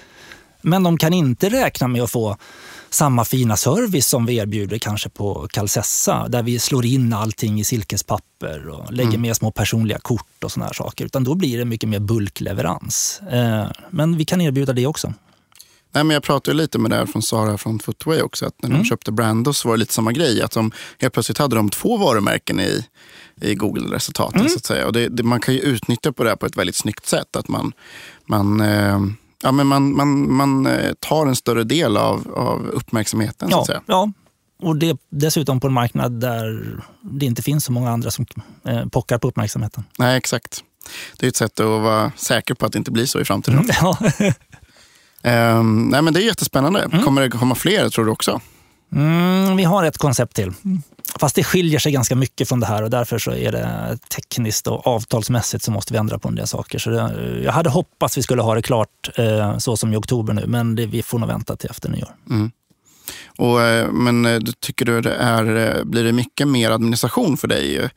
[0.62, 2.36] Men de kan inte räkna med att få
[2.94, 7.64] samma fina service som vi erbjuder kanske på Calcessa där vi slår in allting i
[7.64, 9.22] silkespapper och lägger mm.
[9.22, 11.04] med små personliga kort och såna här saker.
[11.04, 13.20] Utan då blir det mycket mer bulkleverans.
[13.30, 15.12] Eh, men vi kan erbjuda det också.
[15.94, 18.46] Nej, men jag pratade lite med det från Sara från Footway också.
[18.46, 18.84] Att när de mm.
[18.84, 20.42] köpte Brandos var det lite samma grej.
[20.42, 22.86] Att de, helt plötsligt hade de två varumärken i,
[23.40, 24.40] i Google-resultaten.
[24.40, 24.50] Mm.
[24.50, 24.86] Så att säga.
[24.86, 27.36] Och det, det, man kan ju utnyttja på det på ett väldigt snyggt sätt.
[27.36, 27.72] Att man,
[28.26, 29.00] man eh,
[29.44, 33.48] ja, men man, man, man eh, tar en större del av, av uppmärksamheten.
[33.50, 34.12] Ja, ja,
[34.62, 38.26] och det dessutom på en marknad där det inte finns så många andra som
[38.64, 39.84] eh, pockar på uppmärksamheten.
[39.98, 40.64] Nej, exakt.
[41.18, 43.58] Det är ett sätt att vara säker på att det inte blir så i framtiden.
[43.58, 43.70] Mm,
[45.22, 45.58] ja.
[45.58, 46.82] um, nej, men det är jättespännande.
[46.82, 47.04] Mm.
[47.04, 48.40] Kommer det komma fler, tror du också?
[48.94, 50.52] Mm, vi har ett koncept till.
[51.20, 54.66] Fast det skiljer sig ganska mycket från det här och därför så är det tekniskt
[54.66, 56.78] och avtalsmässigt så måste vi ändra på en del saker.
[56.78, 60.32] Så det, jag hade hoppats vi skulle ha det klart eh, så som i oktober
[60.32, 62.14] nu, men det, vi får nog vänta till efter nyår.
[62.30, 62.50] Mm.
[63.38, 67.48] Och, eh, men eh, tycker du det är, eh, blir det mycket mer administration för
[67.48, 67.90] dig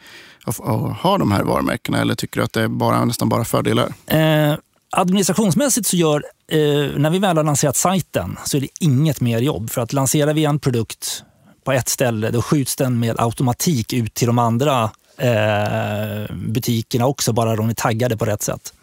[0.46, 3.46] att, att ha de här varumärkena eller tycker du att det är bara, nästan bara
[3.46, 3.94] fördelar?
[4.08, 4.56] Eh,
[4.98, 6.58] administrationsmässigt så gör, eh,
[6.98, 9.70] när vi väl har lanserat sajten så är det inget mer jobb.
[9.70, 11.24] För att lanserar vi en produkt
[11.64, 17.34] på ett ställe, då skjuts den med automatik ut till de andra eh, butikerna också,
[17.34, 18.74] bara de är taggade på rätt sätt.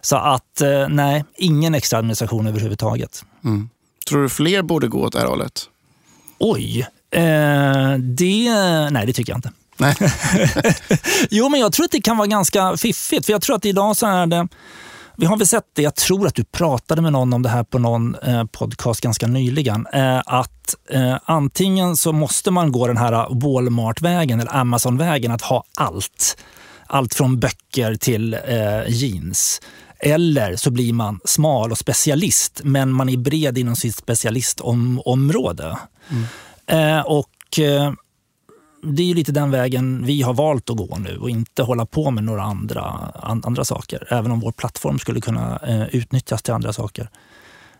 [0.00, 3.24] Så att eh, nej, ingen extra administration överhuvudtaget.
[3.44, 3.68] Mm.
[4.08, 5.68] Tror du fler borde gå åt det här hållet?
[6.38, 8.50] Oj, eh, det,
[8.90, 9.52] nej det tycker jag inte.
[9.76, 9.96] Nej.
[11.30, 13.26] jo, men jag tror att det kan vara ganska fiffigt.
[13.26, 14.48] För jag tror att idag så är det
[15.16, 17.64] vi har väl sett det, jag tror att du pratade med någon om det här
[17.64, 19.86] på någon eh, podcast ganska nyligen.
[19.92, 25.64] Eh, att eh, antingen så måste man gå den här Walmart-vägen eller Amazon-vägen att ha
[25.76, 26.36] allt.
[26.86, 28.36] Allt från böcker till
[28.86, 29.60] jeans.
[29.98, 35.78] Eller så blir man smal och specialist, men man är bred inom sitt specialistområde.
[36.68, 37.04] Mm.
[37.06, 37.60] Och
[38.84, 42.10] det är lite den vägen vi har valt att gå nu och inte hålla på
[42.10, 42.82] med några andra,
[43.22, 44.06] andra saker.
[44.10, 47.08] Även om vår plattform skulle kunna eh, utnyttjas till andra saker.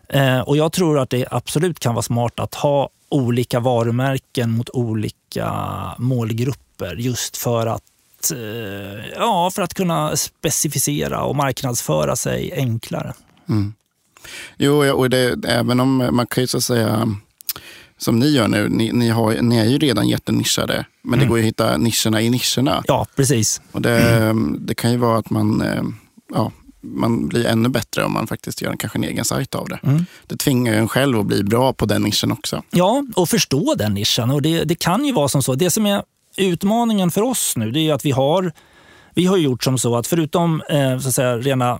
[0.09, 4.69] Eh, och Jag tror att det absolut kan vara smart att ha olika varumärken mot
[4.69, 5.51] olika
[5.97, 7.83] målgrupper just för att,
[8.31, 13.13] eh, ja, för att kunna specificera och marknadsföra sig enklare.
[13.49, 13.73] Mm.
[14.57, 17.15] Jo, och det, även om man kan ju så att säga
[17.97, 20.85] som ni gör nu, ni, ni, har, ni är ju redan jättenischade.
[21.01, 21.19] Men mm.
[21.19, 22.83] det går ju att hitta nischerna i nischerna.
[22.87, 23.61] Ja, precis.
[23.71, 24.57] Och det, mm.
[24.59, 25.83] det kan ju vara att man, eh,
[26.33, 29.67] ja, man blir ännu bättre om man faktiskt gör en, kanske en egen sajt av
[29.69, 29.79] det.
[29.83, 30.05] Mm.
[30.27, 32.63] Det tvingar en själv att bli bra på den nischen också.
[32.71, 34.31] Ja, och förstå den nischen.
[34.31, 35.55] Och det, det kan ju vara som så.
[35.55, 36.03] Det som är
[36.37, 38.51] utmaningen för oss nu det är att vi har,
[39.13, 41.79] vi har gjort som så att förutom eh, så att säga, rena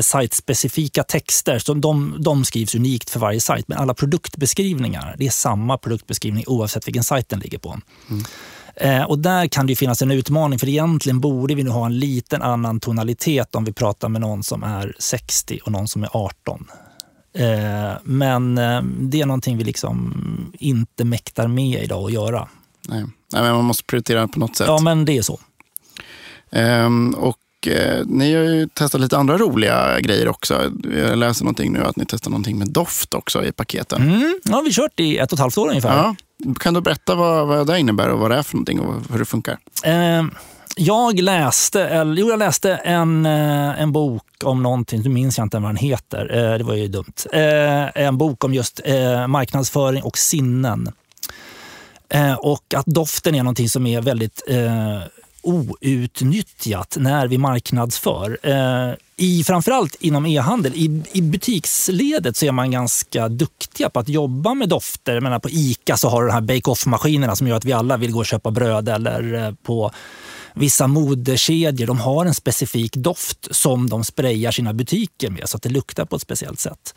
[0.00, 5.30] sajtspecifika texter, så de, de skrivs unikt för varje sajt, men alla produktbeskrivningar, det är
[5.30, 7.80] samma produktbeskrivning oavsett vilken sajt den ligger på.
[8.10, 8.24] Mm.
[8.74, 11.98] Eh, och där kan det finnas en utmaning, för egentligen borde vi nu ha en
[11.98, 16.08] liten annan tonalitet om vi pratar med någon som är 60 och någon som är
[16.12, 16.66] 18.
[17.32, 22.48] Eh, men eh, det är någonting vi liksom inte mäktar med idag att göra.
[22.88, 23.04] Nej.
[23.32, 24.66] Nej, men man måste prioritera på något sätt.
[24.66, 25.40] Ja, men det är så.
[26.50, 27.36] Ehm, och
[27.68, 30.70] eh, ni har ju testat lite andra roliga grejer också.
[30.96, 34.02] Jag läser någonting nu att ni testar någonting med doft också i paketen.
[34.02, 35.96] Mm, ja, vi har kört i ett och ett halvt år ungefär.
[35.96, 36.16] Ja.
[36.60, 39.18] Kan du berätta vad, vad det innebär och vad det är för någonting och hur
[39.18, 39.58] det funkar?
[39.84, 40.22] Eh,
[40.76, 45.44] jag läste, eller, jo, jag läste en, eh, en bok om någonting, nu minns jag
[45.44, 47.12] inte vad den heter, eh, det var ju dumt.
[47.32, 48.80] Eh, en bok om just
[49.28, 50.92] marknadsföring och sinnen.
[52.38, 54.42] Och att doften är någonting som är väldigt
[55.42, 58.38] outnyttjat när vi marknadsför.
[58.42, 60.72] Eh, i, framförallt inom e-handel.
[60.74, 65.14] I, I butiksledet så är man ganska duktiga på att jobba med dofter.
[65.14, 67.96] Jag menar, på ICA så har du de här bake-off-maskinerna som gör att vi alla
[67.96, 68.88] vill gå och köpa bröd.
[68.88, 69.90] Eller eh, på
[70.54, 75.62] vissa modekedjor, de har en specifik doft som de sprayar sina butiker med så att
[75.62, 76.94] det luktar på ett speciellt sätt.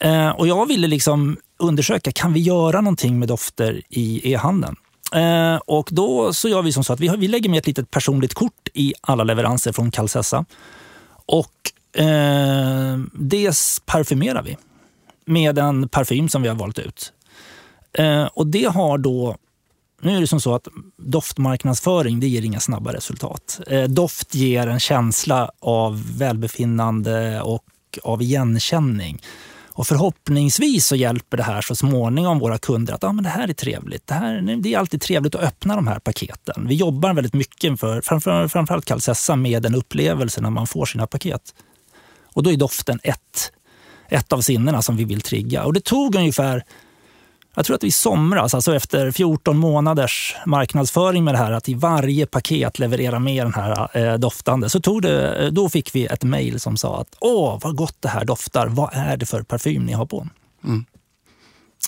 [0.00, 4.76] Eh, och jag ville liksom undersöka, kan vi göra någonting med dofter i e-handeln?
[5.12, 7.66] Eh, och då så gör vi som så att vi, har, vi lägger med ett
[7.66, 10.44] litet personligt kort i alla leveranser från Calcessa.
[11.26, 11.52] Och
[12.00, 13.54] eh, det
[13.86, 14.56] parfymerar vi
[15.24, 17.12] med en parfym som vi har valt ut.
[17.92, 19.36] Eh, och det har då
[20.00, 23.60] nu är det som så att doftmarknadsföring det ger inga snabba resultat.
[23.66, 27.64] Eh, doft ger en känsla av välbefinnande och
[28.02, 29.22] av igenkänning.
[29.78, 33.48] Och förhoppningsvis så hjälper det här så småningom våra kunder att ah, men det här
[33.48, 34.06] är trevligt.
[34.06, 36.66] Det, här, det är alltid trevligt att öppna de här paketen.
[36.68, 41.06] Vi jobbar väldigt mycket, för, framför, framförallt Calcessa, med en upplevelse när man får sina
[41.06, 41.54] paket.
[42.34, 43.52] Och då är doften ett,
[44.08, 45.64] ett av sinnena som vi vill trigga.
[45.64, 46.64] Och det tog ungefär
[47.58, 51.74] jag tror att i somras, alltså efter 14 månaders marknadsföring med det här, att i
[51.74, 56.06] varje paket leverera med den här eh, doftande, så tog det, eh, då fick vi
[56.06, 58.66] ett mejl som sa att åh, vad gott det här doftar.
[58.66, 60.28] Vad är det för parfym ni har på?
[60.64, 60.84] Mm.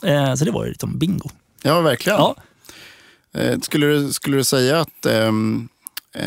[0.05, 1.29] Eh, så det var ju liksom bingo.
[1.63, 2.19] Ja, verkligen.
[2.19, 2.37] Ja.
[3.35, 5.80] Eh, skulle, du, skulle du säga att ehm, Eh,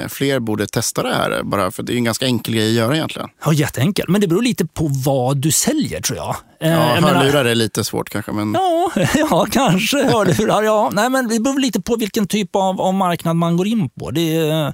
[0.07, 1.43] fler borde testa det här.
[1.43, 3.29] Bara för det är en ganska enkel grej att göra egentligen.
[3.45, 4.05] Ja, jätteenkel.
[4.09, 6.35] Men det beror lite på vad du säljer tror jag.
[6.59, 8.31] Eh, ja, hörlurar är lite svårt kanske.
[8.31, 8.53] Men...
[8.53, 10.63] Ja, ja, kanske hörlurar.
[10.63, 10.89] Ja.
[10.93, 14.11] Nej, men det beror lite på vilken typ av, av marknad man går in på.
[14.11, 14.73] Det är,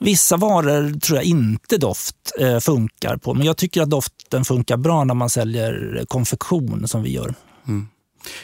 [0.00, 3.34] vissa varor tror jag inte doft eh, funkar på.
[3.34, 7.34] Men jag tycker att doften funkar bra när man säljer konfektion som vi gör.
[7.68, 7.88] Mm.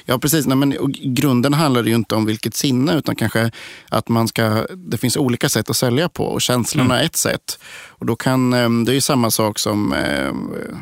[0.04, 0.46] Ja, precis.
[0.46, 0.76] Nej, men,
[1.14, 3.50] grunden handlar ju inte om vilket sinne, utan kanske
[3.88, 7.02] att man ska, det finns olika sätt att sälja på och känslorna mm.
[7.02, 7.58] är ett sätt.
[7.88, 10.32] Och då kan, eh, det är ju samma sak som eh,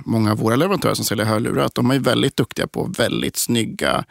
[0.05, 4.05] många av våra leverantörer som säljer hörlurar, att de är väldigt duktiga på väldigt snygga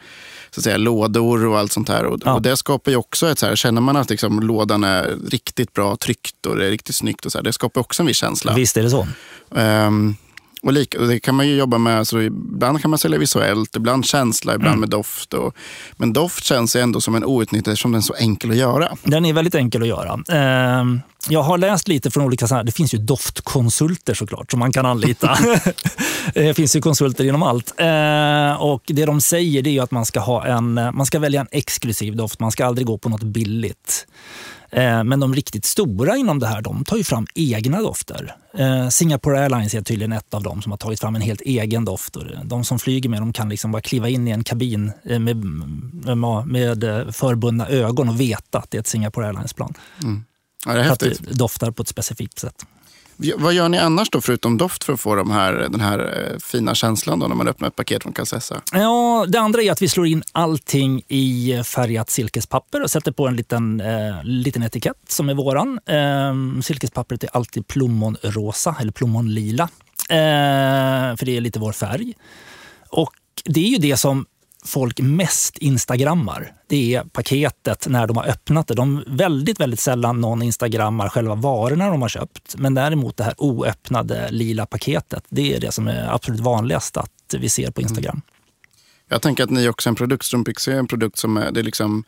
[0.50, 2.04] så att säga, lådor och allt sånt här.
[2.04, 2.34] Och, ja.
[2.34, 5.72] och det skapar ju också ett, så här, känner man att liksom, lådan är riktigt
[5.72, 8.16] bra tryckt och det är riktigt snyggt, och så här, det skapar också en viss
[8.16, 8.54] känsla.
[8.54, 9.06] Visst är det så.
[9.50, 10.16] Um,
[10.64, 13.76] och, lika, och det kan man ju jobba med, alltså, ibland kan man sälja visuellt,
[13.76, 14.80] ibland känsla, ibland mm.
[14.80, 15.34] med doft.
[15.34, 15.54] Och,
[15.96, 18.96] men doft känns ändå som en outnyttjad eftersom den är så enkel att göra.
[19.02, 20.12] Den är väldigt enkel att göra.
[20.28, 20.84] Eh,
[21.28, 25.38] jag har läst lite från olika, det finns ju doftkonsulter såklart som man kan anlita.
[26.34, 27.74] det finns ju konsulter inom allt.
[27.76, 31.48] Eh, och Det de säger är att man ska, ha en, man ska välja en
[31.50, 34.06] exklusiv doft, man ska aldrig gå på något billigt.
[34.74, 38.36] Eh, men de riktigt stora inom det här de tar ju fram egna dofter.
[38.58, 41.84] Eh, Singapore Airlines är tydligen ett av dem som har tagit fram en helt egen
[41.84, 42.16] doft.
[42.44, 45.36] De som flyger med dem kan liksom bara kliva in i en kabin eh, med,
[46.46, 46.84] med
[47.14, 49.74] förbundna ögon och veta att det är ett Singapore Airlines-plan.
[50.02, 50.24] Mm.
[50.66, 51.20] Ja, det är häftigt.
[51.20, 52.66] Att det doftar på ett specifikt sätt.
[53.36, 56.38] Vad gör ni annars då förutom doft för att få de här, den här eh,
[56.38, 58.60] fina känslan då när man öppnar ett paket från Calcessa?
[58.72, 63.26] Ja, det andra är att vi slår in allting i färgat silkespapper och sätter på
[63.26, 65.78] en liten, eh, liten etikett som är våran.
[65.86, 69.68] Eh, silkespappret är alltid plommonrosa eller plommonlila.
[70.10, 72.14] Eh, för det är lite vår färg.
[72.88, 73.12] Och
[73.44, 74.26] det är ju det som
[74.64, 78.74] folk mest instagrammar, det är paketet när de har öppnat det.
[78.74, 82.54] De väldigt, väldigt sällan någon instagrammar själva varorna de har köpt.
[82.56, 87.34] Men däremot det här oöppnade lila paketet, det är det som är absolut vanligast att
[87.38, 88.14] vi ser på Instagram.
[88.14, 88.22] Mm.
[89.08, 91.60] Jag tänker att ni också är en produkt, strumpbyxor är en produkt som är, det
[91.60, 92.04] är liksom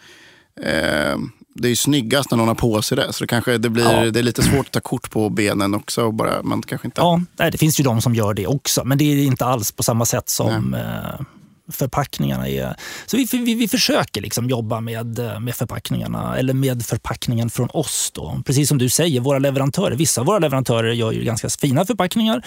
[0.61, 1.17] eh,
[1.55, 3.13] det är ju snyggast när någon har på sig det.
[3.13, 4.11] Så det, kanske, det, blir, ja.
[4.11, 6.05] det är lite svårt att ta kort på benen också.
[6.05, 7.01] Och bara, man kanske inte...
[7.01, 8.85] Ja, det finns ju de som gör det också.
[8.85, 11.27] Men det är inte alls på samma sätt som eh,
[11.69, 12.77] förpackningarna är.
[13.07, 17.69] Så vi, vi, vi försöker liksom jobba med, eh, med förpackningarna, eller med förpackningen från
[17.73, 18.11] oss.
[18.15, 18.43] Då.
[18.47, 19.97] Precis som du säger, våra leverantörer.
[19.97, 22.47] Vissa av våra leverantörer gör ju ganska fina förpackningar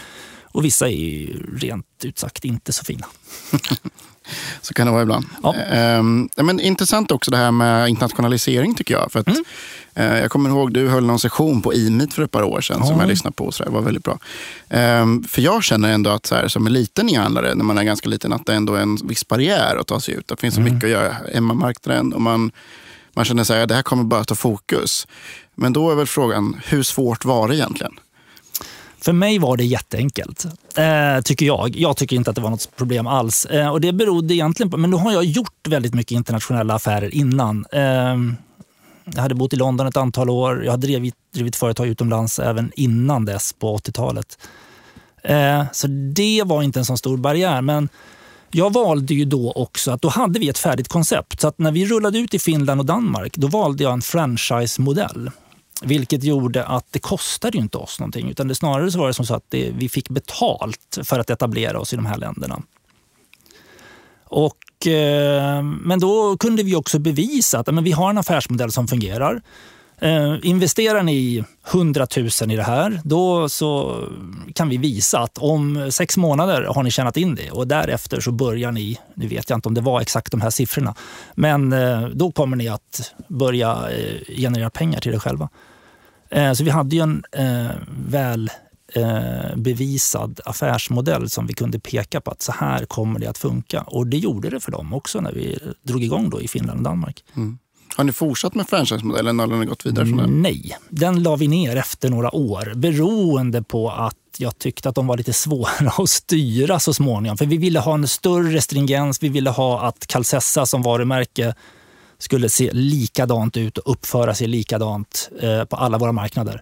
[0.51, 1.27] och vissa är
[1.60, 3.05] rent ut sagt inte så fina.
[4.62, 5.26] Så kan det vara ibland.
[5.44, 5.56] Ja.
[5.56, 9.12] Ehm, men intressant också det här med internationalisering tycker jag.
[9.12, 9.44] För att, mm.
[9.94, 12.78] eh, jag kommer ihåg du höll någon session på IMIT för ett par år sedan
[12.80, 12.86] ja.
[12.86, 13.52] som jag lyssnade på.
[13.52, 14.20] Så det var väldigt bra.
[14.70, 17.84] Ehm, för jag känner ändå att så här, som en liten e-handlare, när man är
[17.84, 20.28] ganska liten, att det ändå är en viss barriär att ta sig ut.
[20.28, 20.74] Det finns så mm.
[20.74, 22.52] mycket att göra hemmamarknaden och man,
[23.13, 25.08] man känner att det här kommer bara ta fokus.
[25.56, 27.94] Men då är väl frågan, hur svårt var det egentligen?
[29.02, 31.76] För mig var det jätteenkelt, eh, tycker jag.
[31.76, 33.46] Jag tycker inte att det var något problem alls.
[33.46, 37.16] Eh, och Det berodde egentligen på, men nu har jag gjort väldigt mycket internationella affärer
[37.16, 37.66] innan.
[37.72, 38.16] Eh,
[39.16, 40.66] jag hade bott i London ett antal år.
[40.66, 44.38] Jag har drivit, drivit företag utomlands även innan dess på 80-talet.
[45.24, 47.62] Eh, så det var inte en så stor barriär.
[47.62, 47.90] Men
[48.52, 51.42] jag valde ju då också att då hade vi ett färdigt koncept.
[51.42, 55.32] Så att när vi rullade ut i Finland och Danmark, då valde jag en franchise-modell.
[55.82, 58.30] Vilket gjorde att det kostade inte oss någonting.
[58.30, 61.30] Utan det snarare så var det som så att det, vi fick betalt för att
[61.30, 62.62] etablera oss i de här länderna.
[64.24, 68.88] Och, eh, men då kunde vi också bevisa att men vi har en affärsmodell som
[68.88, 69.42] fungerar.
[70.02, 74.04] Eh, investerar ni 100 000 i det här, då så
[74.56, 78.32] kan vi visa att om sex månader har ni tjänat in det och därefter så
[78.32, 80.96] börjar ni, nu vet jag inte om det var exakt de här siffrorna,
[81.36, 85.50] men eh, då kommer ni att börja eh, generera pengar till er själva.
[86.30, 87.76] Eh, så vi hade ju en eh,
[88.08, 88.50] väl
[88.94, 93.82] eh, bevisad affärsmodell som vi kunde peka på att så här kommer det att funka.
[93.82, 96.84] Och det gjorde det för dem också när vi drog igång då i Finland och
[96.84, 97.24] Danmark.
[97.36, 97.58] Mm.
[97.96, 100.42] Har ni fortsatt med franchisemodellen eller har ni gått vidare från den?
[100.42, 105.08] Nej, den la vi ner efter några år beroende på att jag tyckte att de
[105.08, 107.38] var lite svåra att styra så småningom.
[107.38, 109.24] För vi ville ha en större stringens.
[109.24, 111.56] Vi ville ha att Calcessa som varumärke
[112.19, 116.62] skulle se likadant ut och uppföra sig likadant eh, på alla våra marknader.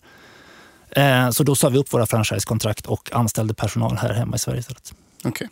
[0.90, 4.60] Eh, så då sa vi upp våra franchisekontrakt och anställde personal här hemma i Sverige
[4.60, 4.94] istället.
[5.24, 5.48] Okay.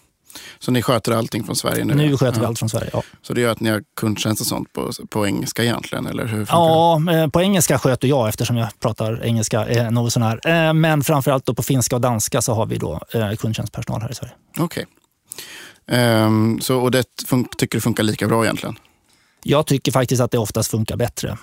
[0.60, 1.94] Så ni sköter allting från Sverige nu?
[1.94, 2.40] Nu sköter ja.
[2.40, 3.04] vi allt från Sverige, ja.
[3.22, 6.06] Så det gör att ni har kundtjänst och sånt på, på engelska egentligen?
[6.06, 7.14] Eller hur ja, det?
[7.14, 9.68] Eh, på engelska sköter jag eftersom jag pratar engelska.
[9.68, 10.68] Eh, något sån här.
[10.68, 14.12] Eh, men framförallt då på finska och danska så har vi då eh, kundtjänstpersonal här
[14.12, 14.34] i Sverige.
[14.60, 14.64] Okej.
[14.66, 14.86] Okay.
[15.88, 17.04] Um, ehm, och det
[17.58, 18.76] tycker du funkar lika bra egentligen?
[19.48, 21.38] Jag tycker faktiskt att det oftast funkar bättre.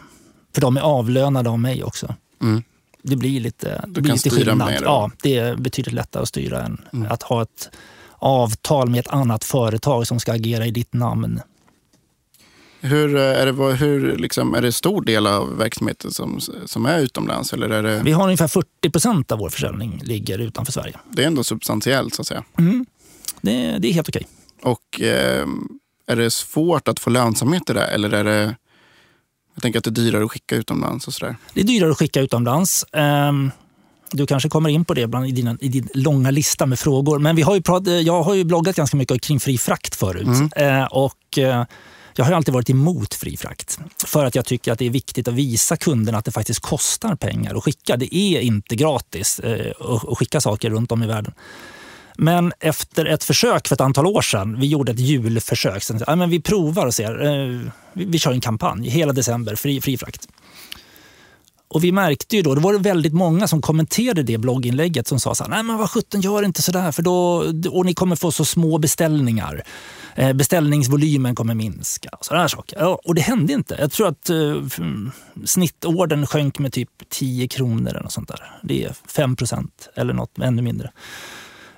[0.54, 2.14] För de är avlönade av mig också.
[2.42, 2.62] Mm.
[3.02, 4.74] Det blir lite, det blir lite skillnad.
[4.82, 7.12] Ja, det är betydligt lättare att styra än mm.
[7.12, 7.70] att ha ett
[8.18, 11.40] avtal med ett annat företag som ska agera i ditt namn.
[12.80, 16.98] Hur, eh, är, det, hur, liksom, är det stor del av verksamheten som, som är
[16.98, 17.52] utomlands?
[17.52, 18.02] Eller är det...
[18.04, 20.96] Vi har ungefär 40 procent av vår försäljning ligger utanför Sverige.
[21.10, 22.44] Det är ändå substantiellt så att säga.
[22.58, 22.86] Mm.
[23.40, 24.26] Det, det är helt okej.
[24.62, 25.46] Och eh,
[26.06, 27.84] är det svårt att få lönsamhet i det?
[27.84, 28.56] Eller är det,
[29.54, 31.06] jag tänker att det är dyrare att skicka utomlands?
[31.06, 31.36] Och så där.
[31.54, 32.84] Det är dyrare att skicka utomlands.
[32.92, 33.50] Um,
[34.10, 37.18] du kanske kommer in på det bland, i, dina, i din långa lista med frågor.
[37.18, 40.26] Men vi har ju prat, jag har ju bloggat ganska mycket kring fri frakt förut.
[40.56, 40.80] Mm.
[40.80, 41.64] Uh, och, uh,
[42.16, 43.78] jag har alltid varit emot fri frakt.
[44.04, 47.14] För att jag tycker att det är viktigt att visa kunderna att det faktiskt kostar
[47.14, 47.96] pengar att skicka.
[47.96, 49.40] Det är inte gratis
[49.80, 51.32] att skicka saker runt om i världen.
[52.16, 55.82] Men efter ett försök för ett antal år sedan, vi gjorde ett julförsök.
[55.82, 57.24] Sen, ja, men vi provar och ser.
[57.24, 57.60] Eh,
[57.92, 60.28] vi, vi kör en kampanj hela december, fri, fri frakt.
[61.72, 65.34] Och vi märkte ju då, det var väldigt många som kommenterade det blogginlägget som sa
[65.34, 68.32] så här, nej men vad sjutton gör inte sådär för då, och ni kommer få
[68.32, 69.62] så små beställningar.
[70.14, 72.08] Eh, beställningsvolymen kommer minska.
[72.12, 72.78] Och sådana saker.
[72.80, 73.76] Ja, och det hände inte.
[73.78, 74.54] Jag tror att eh,
[75.44, 78.60] snittorden sjönk med typ 10 kronor eller något sånt där.
[78.62, 80.90] Det är 5 procent eller något ännu mindre.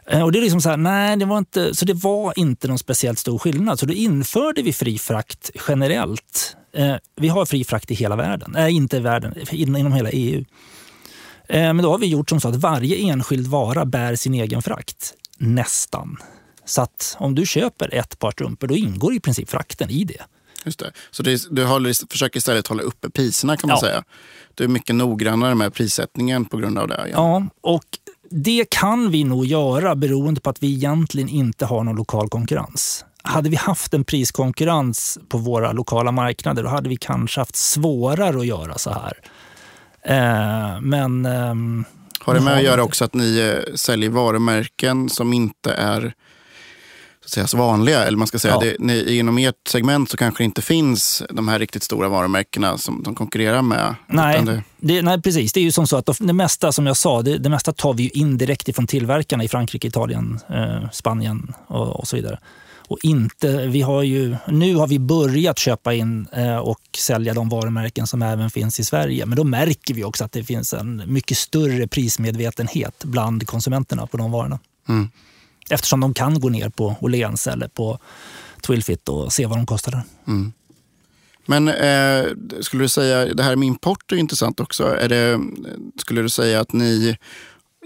[0.06, 2.68] Eh, och det är liksom så här, nej, det var inte, så det var inte
[2.68, 3.78] någon speciellt stor skillnad.
[3.78, 6.56] Så då införde vi fri frakt generellt.
[6.72, 10.44] Eh, vi har fri frakt i hela världen, nej inte i världen, inom hela EU.
[11.48, 14.62] Eh, men då har vi gjort som så att varje enskild vara bär sin egen
[14.62, 15.14] frakt.
[15.38, 16.16] Nästan.
[16.64, 20.22] Så att om du köper ett par strumpor, då ingår i princip frakten i det.
[20.64, 20.92] Just det.
[21.10, 23.88] Så det, du håller, försöker istället hålla uppe priserna kan man ja.
[23.88, 24.04] säga.
[24.54, 27.08] Du är mycket noggrannare med prissättningen på grund av det.
[27.12, 27.84] Ja, och
[28.36, 33.04] det kan vi nog göra beroende på att vi egentligen inte har någon lokal konkurrens.
[33.22, 38.38] Hade vi haft en priskonkurrens på våra lokala marknader då hade vi kanske haft svårare
[38.38, 39.18] att göra så här.
[40.02, 41.26] Eh, men...
[41.26, 41.54] Eh,
[42.20, 46.14] har det med att göra också att ni eh, säljer varumärken som inte är
[47.24, 48.04] så att säga, så vanliga.
[48.04, 48.60] Eller man ska säga, Ja.
[48.60, 52.78] det, ni, inom ert segment så kanske det inte finns de här riktigt stora varumärkena
[52.78, 53.94] som de konkurrerar med.
[54.06, 55.52] Nej, det, det, nej, precis.
[55.52, 57.94] Det är ju som så att det mesta, som jag sa, det, det mesta tar
[57.94, 62.38] vi ju indirekt ifrån tillverkarna i Frankrike, Italien, eh, Spanien och, och så vidare.
[62.88, 67.48] Och inte, vi har ju, nu har vi börjat köpa in eh, och sälja de
[67.48, 69.26] varumärken som även finns i Sverige.
[69.26, 74.16] Men då märker vi också att det finns en mycket större prismedvetenhet bland konsumenterna på
[74.16, 74.58] de varorna.
[74.88, 75.10] Mm.
[75.70, 77.98] Eftersom de kan gå ner på Åhléns eller på
[78.66, 80.02] Twilfit och se vad de kostar där.
[81.46, 84.84] Men eh, skulle du säga, det här med import är intressant också.
[84.84, 85.40] Är det,
[86.00, 87.16] skulle du säga att ni,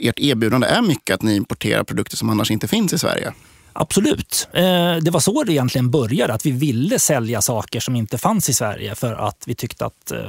[0.01, 3.33] ert erbjudande är mycket att ni importerar produkter som annars inte finns i Sverige?
[3.73, 4.49] Absolut.
[4.53, 6.35] Eh, Det var så det egentligen började.
[6.35, 10.11] Att vi ville sälja saker som inte fanns i Sverige för att vi tyckte att
[10.11, 10.21] eh,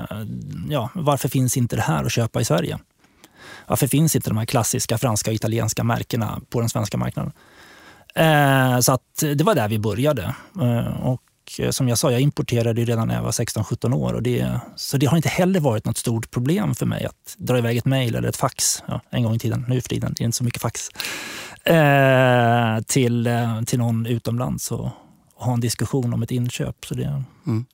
[0.69, 2.79] ja, varför finns inte det här att köpa i Sverige?
[3.69, 7.31] Varför finns inte de här klassiska franska och italienska märkena på den svenska marknaden?
[8.15, 10.35] Eh, Så att det var där vi började.
[10.61, 11.21] Eh, Och
[11.59, 14.13] eh, som jag sa, jag importerade ju redan när jag var 16-17 år.
[14.13, 17.57] Och det, så det har inte heller varit något stort problem för mig att dra
[17.57, 18.83] iväg ett mejl eller ett fax.
[18.87, 20.89] Ja, en gång i tiden, nu för tiden, det är inte så mycket fax.
[21.63, 24.89] Eh, till, eh, till någon utomlands och,
[25.35, 26.85] och ha en diskussion om ett inköp.
[26.85, 27.65] Så det, mm.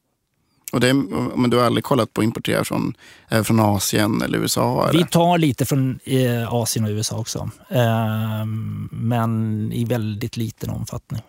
[0.75, 2.93] Och det, men du har aldrig kollat på att importera från,
[3.29, 4.89] eh, från Asien eller USA?
[4.89, 4.99] Eller?
[4.99, 7.49] vi tar lite från eh, Asien och USA också.
[7.69, 8.45] Eh,
[8.91, 11.21] men i väldigt liten omfattning.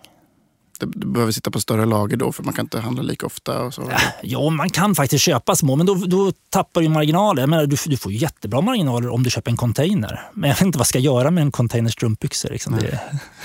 [0.80, 3.62] Du, du behöver sitta på större lager då för man kan inte handla lika ofta.
[3.62, 3.90] Och så.
[4.22, 7.42] Ja, man kan faktiskt köpa små, men då, då tappar du marginaler.
[7.42, 10.20] Jag menar, du, du får ju jättebra marginaler om du köper en container.
[10.34, 12.50] Men jag vet inte vad jag ska göra med en container strumpbyxor.
[12.50, 12.76] Liksom.
[12.76, 13.00] Det,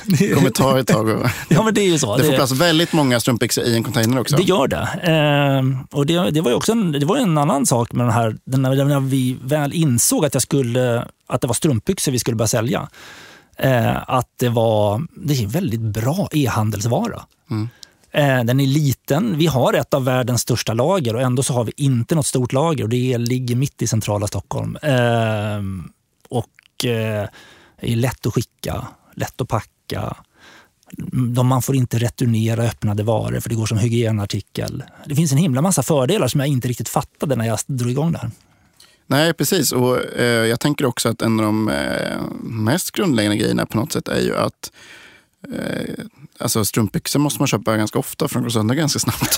[0.19, 1.07] Det kommer ta ett tag.
[1.09, 2.17] Och, ja, men det är så.
[2.17, 4.35] det får Det- plats väldigt många strumpbyxor i en container också.
[4.35, 4.89] Det gör det.
[5.03, 8.13] Eh, och det, det var ju också en, det var en annan sak med den
[8.13, 12.47] här, när vi väl insåg att, jag skulle, att det var strumpbyxor vi skulle börja
[12.47, 12.89] sälja.
[13.61, 17.21] Eh, att det var det är en väldigt bra e-handelsvara.
[17.51, 17.69] Mm.
[18.11, 19.37] Eh, den är liten.
[19.37, 22.53] Vi har ett av världens största lager och ändå så har vi inte något stort
[22.53, 24.77] lager och det ligger mitt i centrala Stockholm.
[24.81, 25.61] Eh,
[26.29, 27.27] och eh,
[27.81, 30.17] är lätt att skicka, lätt att packa.
[31.11, 34.83] De, man får inte returnera öppnade varor för det går som hygienartikel.
[35.05, 38.11] Det finns en himla massa fördelar som jag inte riktigt fattade när jag drog igång
[38.11, 38.31] det här.
[39.11, 39.71] Nej, precis.
[39.71, 43.91] Och eh, Jag tänker också att en av de eh, mest grundläggande grejerna på något
[43.91, 44.71] sätt är ju att
[45.53, 45.93] eh,
[46.39, 49.33] alltså strumpbyxor måste man köpa ganska ofta för de går sönder ganska snabbt.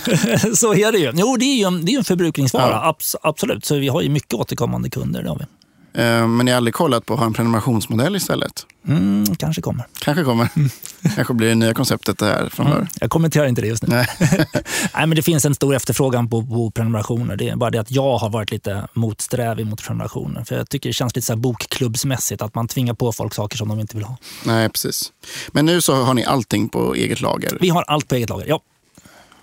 [0.57, 1.11] Så är det ju.
[1.15, 2.95] Jo, det är ju en, det är en förbrukningsvara, Ja.
[2.99, 3.65] Abs- absolut.
[3.65, 5.23] Så vi har ju mycket återkommande kunder.
[5.23, 5.45] Det har vi.
[5.93, 8.65] Eh, men ni har aldrig kollat på att ha en prenumerationsmodell istället?
[8.87, 9.85] Mm, kanske kommer.
[9.99, 10.49] Kanske kommer.
[11.15, 12.77] Kanske blir det nya konceptet det här framöver.
[12.77, 12.87] Mm.
[12.99, 13.95] Jag kommenterar inte det just nu.
[13.95, 14.07] Nej.
[14.93, 17.35] Nej, men det finns en stor efterfrågan på, på prenumerationer.
[17.35, 20.43] Det är bara det att jag har varit lite motsträvig mot prenumerationer.
[20.43, 23.57] För jag tycker det känns lite så här bokklubbsmässigt att man tvingar på folk saker
[23.57, 24.17] som de inte vill ha.
[24.45, 25.11] Nej, precis.
[25.51, 27.57] Men nu så har ni allting på eget lager.
[27.61, 28.45] Vi har allt på eget lager.
[28.47, 28.61] Ja.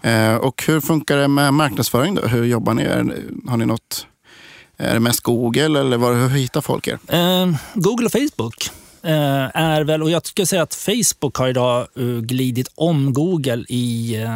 [0.03, 2.22] Eh, och hur funkar det med marknadsföring då?
[2.26, 2.84] Hur jobbar ni?
[3.51, 4.07] Har ni något,
[4.81, 6.99] är det mest Google eller var, hur hittar folk er?
[7.09, 8.70] Eh, Google och Facebook
[9.03, 13.64] eh, är väl, och jag skulle säga att Facebook har idag eh, glidit om Google
[13.68, 14.35] i, eh,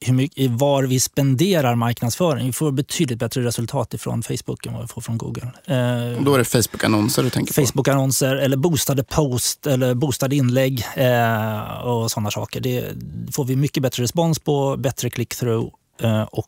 [0.00, 2.46] hur mycket, var vi spenderar marknadsföring.
[2.46, 5.52] Vi får betydligt bättre resultat ifrån Facebook än vad vi får från Google.
[5.66, 7.66] Eh, då är det Facebook-annonser du tänker på?
[7.66, 12.60] Facebook-annonser eller boostade post eller boostade inlägg eh, och sådana saker.
[12.60, 12.84] Det
[13.32, 15.70] får vi mycket bättre respons på, bättre click-through
[16.02, 16.46] eh, och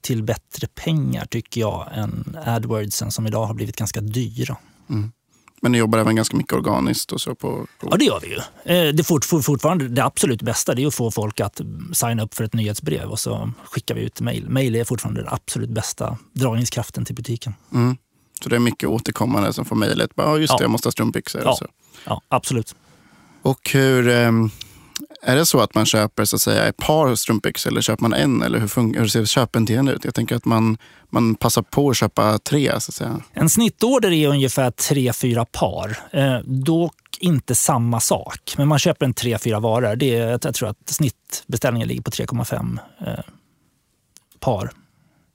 [0.00, 4.56] till bättre pengar tycker jag än AdWordsen som idag har blivit ganska dyra.
[5.64, 8.36] Men ni jobbar även ganska mycket organiskt och så på Ja, det gör vi ju.
[8.88, 11.60] Eh, Det, fort, fort, fortfarande, det absolut bästa det är att få folk att
[11.92, 14.48] signa upp för ett nyhetsbrev och så skickar vi ut mejl.
[14.48, 17.54] Mejl är fortfarande den absolut bästa dragningskraften till butiken.
[17.74, 17.96] Mm.
[18.42, 20.10] Så det är mycket återkommande som får mejlet.
[20.14, 20.64] Ja, just det, Ja.
[20.64, 21.42] jag måste ha strumpbyxor.
[21.44, 21.58] Ja.
[22.06, 22.74] Ja, absolut.
[23.42, 24.50] Och hur, ehm,
[25.24, 28.12] är det så att man köper så att säga, ett par strumpbyxor eller köper man
[28.12, 28.42] en?
[28.42, 30.04] Eller hur, hur ser köpbeteendet ut?
[30.04, 30.78] Jag tänker att man,
[31.10, 32.80] man passar på att köpa tre.
[32.80, 33.20] Så att säga.
[33.32, 35.98] En snittorder är ungefär tre fyra par.
[36.10, 38.54] Eh, dock inte samma sak.
[38.56, 39.96] Men man köper en tre fyra varor.
[39.96, 43.24] Det är, jag tror att snittbeställningen ligger på 3,5 eh,
[44.40, 44.70] par.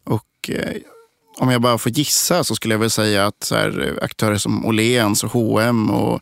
[0.05, 0.75] Och eh,
[1.39, 4.65] om jag bara får gissa så skulle jag väl säga att så här, aktörer som
[4.65, 6.21] Åhléns och H&M och,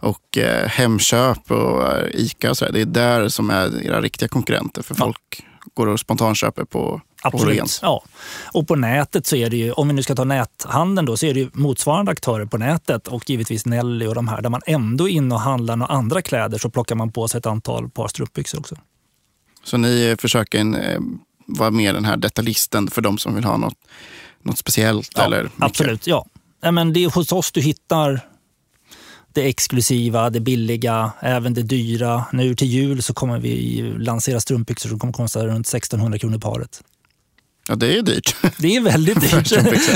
[0.00, 4.00] och eh, Hemköp och eh, Ica och så här, det är där som är era
[4.00, 4.82] riktiga konkurrenter.
[4.82, 5.04] För Ja.
[5.04, 5.44] folk
[5.74, 7.78] går och spontanköper på, Absolut.
[7.82, 8.02] Ja.
[8.52, 11.26] Och på nätet så är det ju, om vi nu ska ta näthandeln då, så
[11.26, 14.60] är det ju motsvarande aktörer på nätet och givetvis Nelly och de här, där man
[14.66, 17.90] ändå är inne och handlar några andra kläder så plockar man på sig ett antal
[17.90, 18.76] par strumpbyxor också.
[19.64, 21.00] Så ni försöker eh,
[21.46, 23.74] vara med den här detaljisten för de som vill ha något,
[24.42, 25.10] något speciellt?
[25.16, 25.62] Ja, eller mycket?
[25.62, 26.26] absolut, ja.
[26.62, 28.20] Nej, men det är hos oss du hittar
[29.32, 32.24] det exklusiva, det billiga, även det dyra.
[32.32, 36.82] Nu till jul så kommer vi lansera strumpbyxor som kommer kosta runt 1600 kronor paret.
[37.68, 38.36] Ja, det är dyrt.
[38.58, 39.52] Det är väldigt dyrt.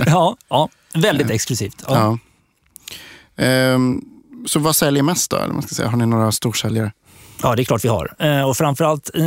[0.07, 1.85] ja, ja, väldigt exklusivt.
[1.89, 2.19] Ja.
[3.37, 3.45] Ja.
[3.45, 4.03] Ehm,
[4.47, 5.37] så vad säljer mest då?
[5.37, 5.89] Eller man ska säga.
[5.89, 6.93] Har ni några storsäljare?
[7.43, 8.15] Ja, det är klart vi har.
[8.19, 9.25] Eh, och framförallt, eh,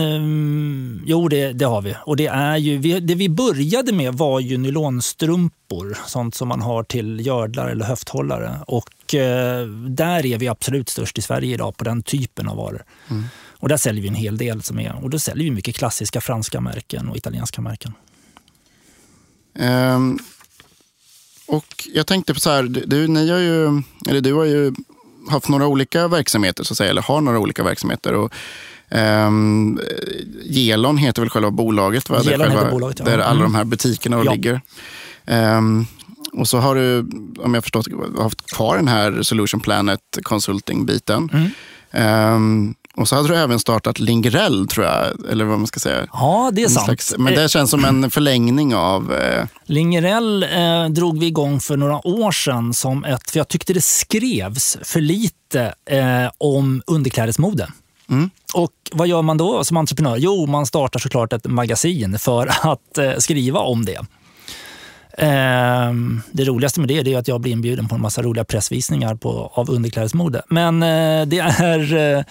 [1.06, 1.96] jo det, det, har vi.
[2.06, 6.62] Och det, är ju, vi, det vi började med var ju nylonstrumpor, sånt som man
[6.62, 8.60] har till gördlar eller höfthållare.
[8.68, 12.84] Och eh, där är vi absolut störst i Sverige idag på den typen av varor.
[13.10, 13.24] Mm.
[13.60, 14.64] Och där säljer vi en hel del.
[14.64, 17.94] som är, och då säljer vi mycket klassiska franska märken och italienska märken.
[19.60, 20.20] Um,
[21.48, 24.74] och jag tänkte på så här, du, ni har ju, eller du har ju
[25.30, 28.14] haft några olika verksamheter, så att säga, eller har några olika verksamheter.
[28.14, 28.34] Och,
[28.90, 29.80] um,
[30.44, 32.10] Gelon heter väl själva bolaget?
[32.10, 32.22] Va?
[32.24, 33.06] Gelon där, själva, bolaget, ja.
[33.06, 34.32] där alla de här butikerna ja.
[34.32, 34.62] ligger.
[35.26, 35.88] Um,
[36.34, 37.00] och så har du,
[37.40, 37.88] om jag förstått
[38.20, 41.30] haft kvar den här Solution Planet Consulting-biten.
[41.94, 42.36] Mm.
[42.36, 45.30] Um, och så hade du även startat Lingerell, tror jag.
[45.32, 46.08] Eller vad man ska säga.
[46.14, 46.86] Ja, det är sant.
[46.86, 49.14] Slags, men det känns som en förlängning av...
[49.14, 49.46] Eh...
[49.66, 53.32] Lingerell eh, drog vi igång för några år sedan som ett...
[53.32, 57.68] För jag tyckte det skrevs för lite eh, om underklädesmode.
[58.10, 58.30] Mm.
[58.54, 60.18] Och vad gör man då som entreprenör?
[60.18, 64.00] Jo, man startar såklart ett magasin för att eh, skriva om det.
[65.18, 65.94] Eh,
[66.32, 69.52] det roligaste med det är att jag blir inbjuden på en massa roliga pressvisningar på,
[69.54, 70.42] av underklädesmode.
[70.50, 72.24] Men eh, det är Eh,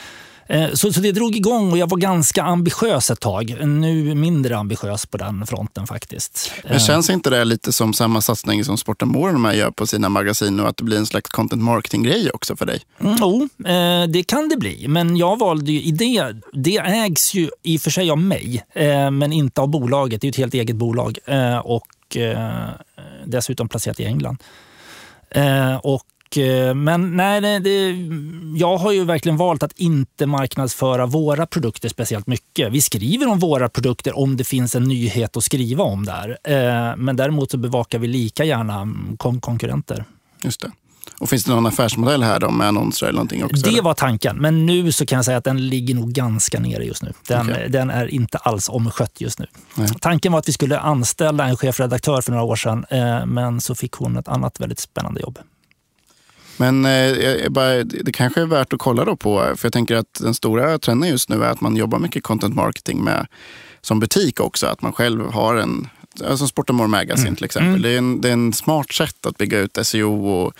[0.73, 3.57] så, så det drog igång och jag var ganska ambitiös ett tag.
[3.67, 6.53] Nu mindre ambitiös på den fronten faktiskt.
[6.65, 6.79] Men eh.
[6.79, 10.69] känns inte det lite som samma satsning som Sporten More gör på sina magasin och
[10.69, 12.81] att det blir en slags content marketing-grej också för dig?
[13.01, 14.89] Mm, jo, eh, det kan det bli.
[14.89, 16.25] Men jag valde ju idé.
[16.53, 18.65] Det ägs ju i och för sig av mig,
[19.13, 20.21] men inte av bolaget.
[20.21, 21.19] Det är ett helt eget bolag
[21.65, 22.17] och
[23.25, 24.43] dessutom placerat i England.
[25.83, 26.03] Och
[26.37, 27.97] Eh, men nej, det, det,
[28.57, 32.73] jag har ju verkligen valt att inte marknadsföra våra produkter speciellt mycket.
[32.73, 36.39] Vi skriver om våra produkter om det finns en nyhet att skriva om där.
[36.45, 40.05] Eh, men däremot så bevakar vi lika gärna kon konkurrenter.
[40.43, 40.71] Just det.
[41.19, 43.63] Och Finns det någon affärsmodell här då med annonser eller någonting också?
[43.63, 43.83] Det eller?
[43.83, 47.03] var tanken, men nu så kan jag säga att den ligger nog ganska nere just
[47.03, 47.13] nu.
[47.29, 47.69] Den, okay.
[47.69, 49.47] den är inte alls omskött just nu.
[49.75, 49.89] Nej.
[50.01, 53.75] Tanken var att vi skulle anställa en chefredaktör för några år sedan, eh, men så
[53.75, 55.39] fick hon ett annat väldigt spännande jobb.
[56.57, 60.21] Men eh, bara, det kanske är värt att kolla då på, för jag tänker att
[60.21, 63.27] den stora trenden just nu är att man jobbar mycket content marketing med,
[63.81, 64.67] som butik också.
[64.67, 65.89] Att man själv har en,
[66.37, 67.37] som Sportamore Magazine mm.
[67.37, 67.69] till exempel.
[67.69, 67.83] Mm.
[67.83, 70.55] Det, är en, det är en smart sätt att bygga ut SEO och,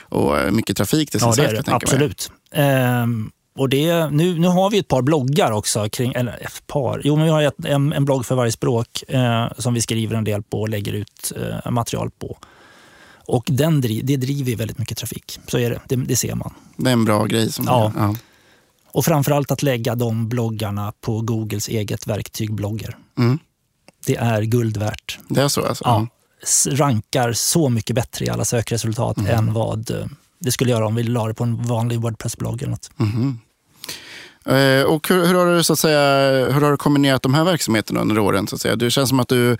[0.00, 1.72] och mycket trafik till sin ja, det är det.
[1.72, 2.30] Absolut.
[2.52, 5.88] Ehm, och det, nu, nu har vi ett par bloggar också.
[5.88, 7.00] Kring, eller ett par.
[7.04, 10.16] Jo, men vi har ett, en, en blogg för varje språk eh, som vi skriver
[10.16, 12.38] en del på och lägger ut eh, material på.
[13.26, 15.38] Och den, det driver väldigt mycket trafik.
[15.46, 15.80] Så är det.
[15.86, 15.96] det.
[15.96, 16.16] det.
[16.16, 16.54] ser man.
[16.76, 17.52] Det är en bra grej.
[17.52, 17.92] Som ja.
[17.96, 18.14] ja.
[18.92, 22.96] Och framförallt att lägga de bloggarna på Googles eget verktyg Blogger.
[23.18, 23.38] Mm.
[24.06, 25.18] Det är guld värt.
[25.28, 25.84] Det är så alltså?
[25.84, 26.06] Ja.
[26.70, 29.38] Rankar så mycket bättre i alla sökresultat mm.
[29.38, 30.06] än vad eh,
[30.38, 32.62] det skulle göra om vi la det på en vanlig Wordpress-blogg.
[32.62, 32.90] Eller något.
[32.98, 33.38] Mm.
[34.44, 37.44] Eh, och hur, hur, har du, så att säga, hur har du kombinerat de här
[37.44, 38.46] verksamheterna under åren?
[38.46, 38.76] Så att säga?
[38.76, 39.56] Det känns som att du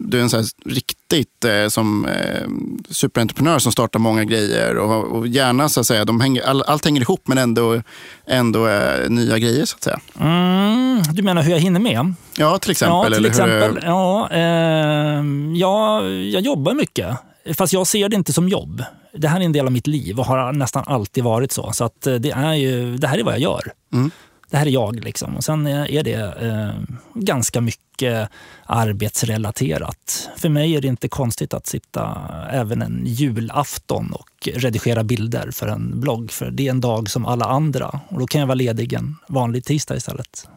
[0.00, 2.48] du är en så riktigt eh, som eh,
[2.90, 6.84] superentreprenör som startar många grejer och, och gärna så att säga, de hänger, all, allt
[6.84, 7.82] hänger ihop men ändå,
[8.26, 8.68] ändå
[9.08, 10.00] nya grejer så att säga.
[10.20, 12.14] Mm, du menar hur jag hinner med?
[12.36, 13.12] Ja, till exempel.
[13.12, 13.74] Ja, till exempel.
[13.74, 13.82] Hur...
[13.84, 15.24] Ja, eh,
[15.54, 17.16] ja, jag jobbar mycket.
[17.54, 18.84] Fast jag ser det inte som jobb.
[19.12, 21.72] Det här är en del av mitt liv och har nästan alltid varit så.
[21.72, 23.72] Så att det, är ju, det här är vad jag gör.
[23.92, 24.10] Mm
[24.50, 25.04] det här är jag.
[25.04, 25.36] Liksom.
[25.36, 28.28] Och sen är det eh, ganska mycket
[28.66, 30.28] arbetsrelaterat.
[30.36, 32.18] För mig är det inte konstigt att sitta
[32.50, 36.30] även en julafton och redigera bilder för en blogg.
[36.30, 38.00] För det är en dag som alla andra.
[38.08, 40.48] Och då kan jag vara ledig en vanlig tisdag istället.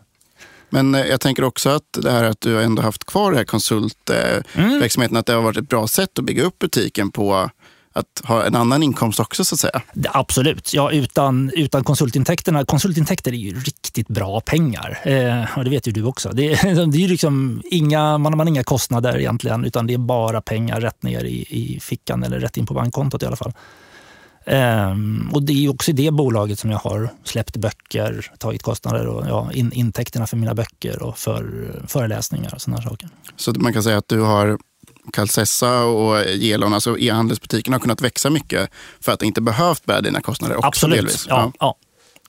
[0.69, 3.45] Men eh, jag tänker också att det här att du ändå haft kvar det här
[3.45, 5.19] konsultverksamheten, mm.
[5.19, 7.49] att det har varit ett bra sätt att bygga upp butiken på
[7.93, 9.81] att ha en annan inkomst också så att säga?
[10.07, 10.73] Absolut.
[10.73, 12.65] Ja, utan, utan konsultintäkterna.
[12.65, 14.99] Konsultintäkter är ju riktigt bra pengar.
[15.03, 16.29] Eh, och det vet ju du också.
[16.29, 16.47] Det,
[16.91, 21.03] det är liksom inga, man har inga kostnader egentligen utan det är bara pengar rätt
[21.03, 23.53] ner i, i fickan eller rätt in på bankkontot i alla fall.
[24.45, 29.07] Um, och Det är också i det bolaget som jag har släppt böcker, tagit kostnader
[29.07, 33.09] och ja, in, intäkterna för mina böcker och för föreläsningar och sådana saker.
[33.35, 34.57] Så man kan säga att du har
[35.13, 38.69] Calcessa och Gelon, alltså e-handelsbutikerna har kunnat växa mycket
[38.99, 40.97] för att det inte behövt bära dina kostnader också Absolut.
[40.97, 41.25] delvis.
[41.29, 41.51] Ja, ja.
[41.59, 41.75] ja.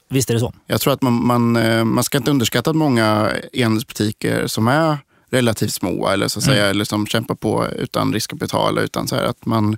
[0.08, 0.52] Visst är det så.
[0.66, 4.98] Jag tror att man, man, eh, man ska inte underskatta att många e-handelsbutiker som är
[5.30, 6.70] relativt små eller, så att säga, mm.
[6.70, 8.78] eller som kämpar på utan riskkapital.
[8.78, 9.76] Utan så här, att man,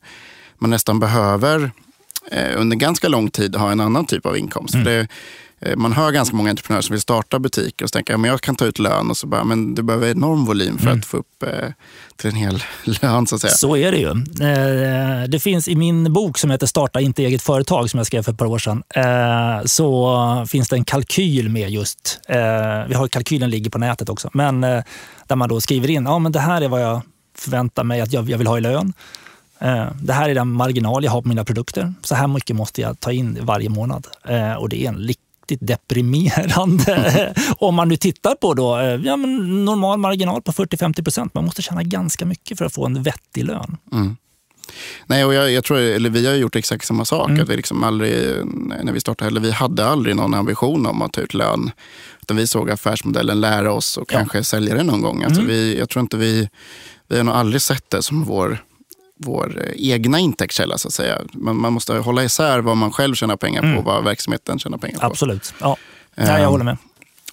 [0.59, 1.71] man nästan behöver
[2.31, 4.75] eh, under ganska lång tid ha en annan typ av inkomst.
[4.75, 5.09] För det,
[5.77, 8.57] man hör ganska många entreprenörer som vill starta butiker och så tänker att jag kan
[8.57, 11.43] ta ut lön och så bara, men du behöver enorm volym för att få upp
[11.43, 11.69] eh,
[12.17, 12.63] till en hel
[13.03, 13.51] lön så att säga.
[13.53, 14.11] Så är det ju.
[14.49, 18.23] Eh, Det finns i min bok som heter Starta inte eget företag som jag skrev
[18.23, 18.83] för ett par år sedan.
[18.95, 22.37] eh, Så finns det en kalkyl med just, eh,
[22.89, 24.83] vi har kalkylen ligger på nätet också, men eh,
[25.27, 27.03] där man då skriver in, ja men det här är vad jag
[27.39, 28.93] förväntar mig att jag jag vill ha i lön.
[29.59, 31.95] Eh, Det här är den marginal jag har på mina produkter.
[32.03, 34.07] Så här mycket måste jag ta in varje månad.
[34.29, 34.97] Eh, Och det är en
[35.53, 41.05] riktigt deprimerande, om man nu tittar på då, eh, ja, men normal marginal på 40-50
[41.05, 41.35] procent.
[41.35, 43.77] Man måste tjäna ganska mycket för att få en vettig lön.
[45.07, 47.29] Nej, och jag, jag tror, eller vi har gjort exakt samma sak.
[47.31, 47.43] Mm.
[47.43, 48.47] Att vi liksom aldrig,
[48.83, 51.71] när vi startade, eller vi hade aldrig någon ambition om att ta ut lön.
[52.23, 54.19] Utan vi såg affärsmodellen lära oss och Ja.
[54.19, 55.23] kanske sälja det någon gång.
[55.23, 55.53] Alltså Mm.
[55.53, 56.49] vi, jag tror inte vi,
[57.09, 58.59] vi har nog aldrig sett det som vår,
[59.25, 60.79] vår eh, egna intäktskälla.
[60.79, 61.19] Så att säga.
[61.33, 64.79] Man, man måste hålla isär vad man själv tjänar pengar på och vad verksamheten tjänar
[64.79, 65.01] pengar på.
[65.05, 65.11] Mm.
[65.13, 65.55] Absolut.
[65.61, 65.77] Ja.
[66.15, 66.43] Ja, Ehm.
[66.43, 66.77] jag håller med.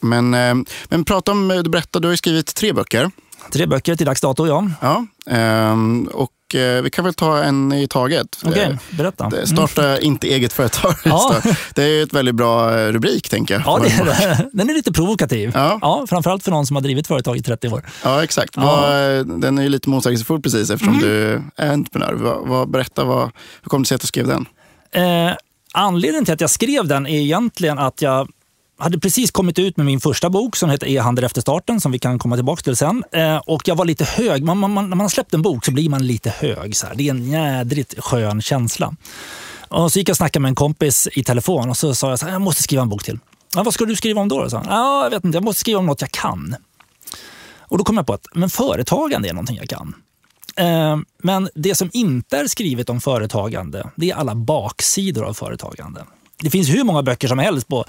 [0.02, 0.56] Men, eh,
[0.90, 3.12] men prata om, du berättade, du har skrivit tre böcker.
[3.52, 4.68] Tre böcker till dags dato, ja.
[4.82, 6.10] Ja, ehm,
[6.50, 8.41] och eh, vi kan väl ta en i taget.
[8.45, 9.30] Okej, Eh, berätta.
[9.30, 10.93] det- Starta inte eget företag.
[11.06, 11.36] Ja.
[11.76, 13.64] det är ett väldigt bra eh, rubrik, tänker jag.
[13.66, 14.06] Ja, det är
[14.38, 14.50] det.
[14.54, 15.52] Den är lite provokativ.
[15.54, 15.80] Ja.
[15.82, 17.86] Ja, framförallt för någon som har drivit företag i 30 år.
[18.04, 18.54] Ja, exakt.
[18.56, 19.00] Ja.
[19.00, 22.66] Eh, den är ju lite motsägelsefull precis eftersom du är entreprenör.
[22.66, 23.22] Berätta, vad,
[23.62, 24.45] hur kom det sig att du skrev den?
[24.91, 25.34] Eh,
[25.74, 28.28] anledningen till att jag skrev den är egentligen att jag
[28.80, 31.99] hade precis kommit ut med min första bok som heter E-handel efter starten, som vi
[31.99, 33.03] kan komma tillbaka till sen.
[33.11, 34.43] Eh, och jag var lite hög.
[34.43, 36.75] Man, man, man, när man har släppt en bok så blir man lite hög.
[36.75, 36.95] Så här.
[36.95, 38.95] Det är en jädrigt skön känsla.
[39.67, 42.19] Och så gick jag och snackade med en kompis i telefon och så sa jag
[42.19, 43.19] så här, jag måste skriva en bok till.
[43.55, 44.45] Ja, vad ska du skriva om då?
[44.45, 44.57] då?
[44.57, 44.65] han.
[44.69, 46.55] Ja, jag vet inte, jag måste skriva om något jag kan.
[47.59, 49.95] Och då kom jag på att men företagande är någonting jag kan.
[50.55, 56.05] Eh, Men det som inte är skrivet om företagande, det är alla baksidor av företagande.
[56.41, 57.86] Det finns hur många böcker som helst på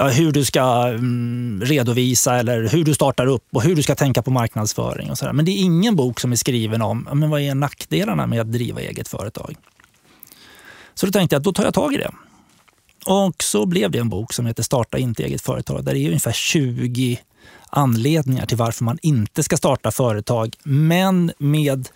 [0.00, 3.94] ja, hur du ska mm, redovisa eller hur du startar upp och hur du ska
[3.94, 5.10] tänka på marknadsföring.
[5.10, 5.32] och så där.
[5.32, 8.40] Men det är ingen bok som är skriven om ja, men vad är nackdelarna med
[8.40, 9.56] att driva eget företag.
[10.94, 12.10] Så då tänkte jag att då tar jag tag i det.
[13.06, 15.84] Och så blev det en bok som heter Starta inte eget företag.
[15.84, 17.20] Där det är ungefär 20
[17.70, 20.56] anledningar till varför man inte ska starta företag.
[20.62, 21.88] Men med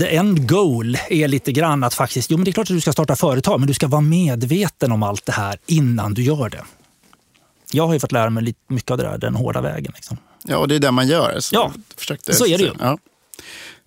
[0.00, 2.80] the end goal är lite grann att faktiskt, jo men det är klart att du
[2.80, 6.48] ska starta företag, men du ska vara medveten om allt det här innan du gör
[6.48, 6.64] det.
[7.72, 9.92] Jag har ju fått lära mig lite mycket av det där, den hårda vägen.
[9.94, 10.16] Liksom.
[10.44, 11.40] Ja, och det är det man gör.
[11.40, 12.72] Så Ja, försökte, så är det ju.
[12.80, 12.98] Ja.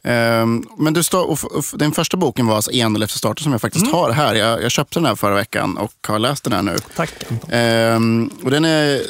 [0.04, 1.40] Ehm, men du stå, och,
[1.74, 3.96] den första boken var alltså En efter starten som jag faktiskt Mm.
[3.96, 4.36] har här.
[4.36, 6.76] Jag, jag köpte den här förra veckan och har läst den här nu.
[6.96, 7.14] Tack.
[7.50, 9.02] Ehm, och den är eh,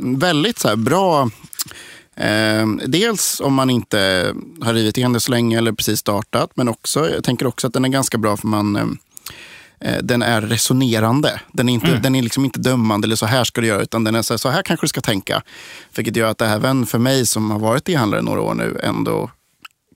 [0.00, 1.30] väldigt så bra.
[2.16, 6.50] Ehm, dels om man inte har rivit igen det så länge eller precis startat.
[6.54, 8.98] Men också, jag tänker också att den är ganska bra för man
[10.02, 11.40] den är resonerande.
[11.52, 13.82] Den är, inte, den är liksom inte dömande eller så här ska du göra.
[13.82, 15.42] Utan den är så här, så här kanske du ska tänka.
[15.96, 19.30] Vilket gör att även för mig som har varit e-handlare några år nu ändå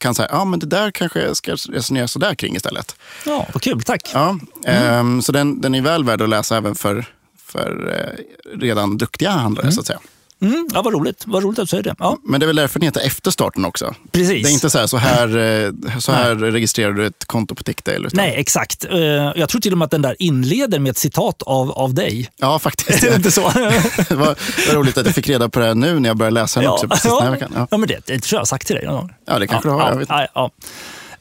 [0.02, 2.96] kan säga, ja men det där kanske jag ska resonera så där kring istället.
[3.26, 4.10] Ja, vad kul, tack.
[4.14, 7.04] Ja, ehm, så den, den är väl värd att läsa även för,
[7.46, 10.00] för eh, redan duktiga handlare så att säga.
[10.42, 11.22] Mm, ja, vad roligt.
[11.26, 11.94] Vad roligt att du säger det.
[11.98, 13.94] Ja, Men det är väl därför den heter Efter starten också.
[14.12, 14.42] precis.
[14.42, 17.62] Det är inte så här, så här, eh, så här registrerar du ett konto på
[17.62, 17.98] Tickdale.
[18.06, 18.84] Utan, Nej, exakt.
[18.90, 21.94] Eh, Jag tror till och med att den där inleder med ett citat av, av
[21.94, 22.30] dig.
[22.36, 23.02] Ja, faktiskt.
[23.04, 23.50] Är det inte så?
[24.08, 24.26] det var,
[24.68, 26.70] var roligt att jag fick reda på det här nu när jag började läsa den
[26.70, 26.88] också.
[26.88, 27.52] Precis den här veckan.
[27.54, 27.66] Ja.
[27.70, 29.10] ja, men det, det tror jag har sagt till dig någon gång.
[29.26, 29.88] ja, det kanske du har.
[29.90, 30.08] Jag vet.
[30.08, 30.50] Ja, ja.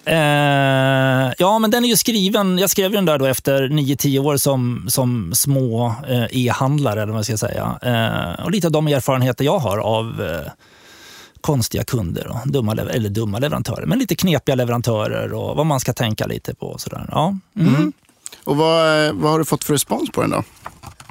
[0.05, 2.57] Eh, ja, men den är ju skriven.
[2.57, 7.19] Jag skrev den där då efter 9-10 år som, som små eh, e-handlare, eller vad
[7.19, 7.79] jag ska säga.
[7.81, 10.51] Eh, och lite av de erfarenheter jag har av eh,
[11.41, 15.93] konstiga kunder och dumma, eller dumma leverantörer, men lite knepiga leverantörer och vad man ska
[15.93, 16.65] tänka lite på.
[16.65, 17.05] Och sådär.
[17.11, 17.37] Ja.
[17.59, 17.75] Mm.
[17.75, 17.93] Mm.
[18.43, 20.43] Och vad, eh, vad har du fått för respons på den då?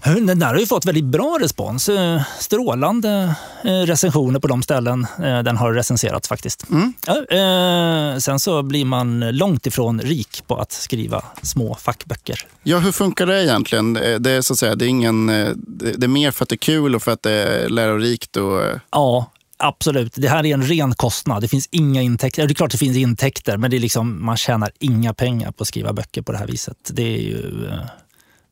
[0.05, 1.89] Den där har ju fått väldigt bra respons.
[1.89, 3.35] Eh, Strålande
[3.65, 6.67] eh, recensioner på de ställen eh, den har recenserats faktiskt.
[7.07, 12.47] Ja, eh, sen så blir man långt ifrån rik på att skriva små fackböcker.
[12.63, 13.93] Ja, hur funkar det egentligen?
[13.93, 16.57] Det är, så att säga, det är, ingen, det är mer för att det är
[16.57, 18.37] kul och för att det är lärorikt.
[18.37, 20.15] Och, Ja, absolut.
[20.17, 21.43] Det här är en ren kostnad.
[21.43, 22.47] Det finns inga intäkter.
[22.47, 25.63] Det är klart det finns intäkter, men det är liksom, man tjänar inga pengar på
[25.63, 26.77] att skriva böcker på det här viset.
[26.93, 27.71] Det är ju...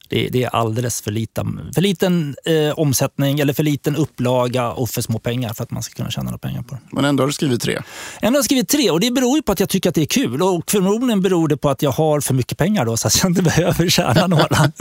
[0.09, 4.91] Det, det är alldeles för liten, för liten eh, omsättning eller för liten upplaga och
[4.91, 6.81] för små pengar för att man ska kunna tjäna några pengar på det.
[6.93, 7.83] men ändå har du skrivit tre.
[8.21, 10.03] Ändå har jag skrivit tre och det beror ju på att jag tycker att det
[10.03, 10.43] är kul.
[10.43, 13.31] Och förmodligen beror det på att jag har för mycket pengar då så att jag
[13.31, 14.57] inte behöver tjäna några.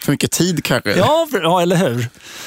[0.00, 0.96] För mycket tid kanske.
[0.96, 2.00] ja, för, ja, eller hur?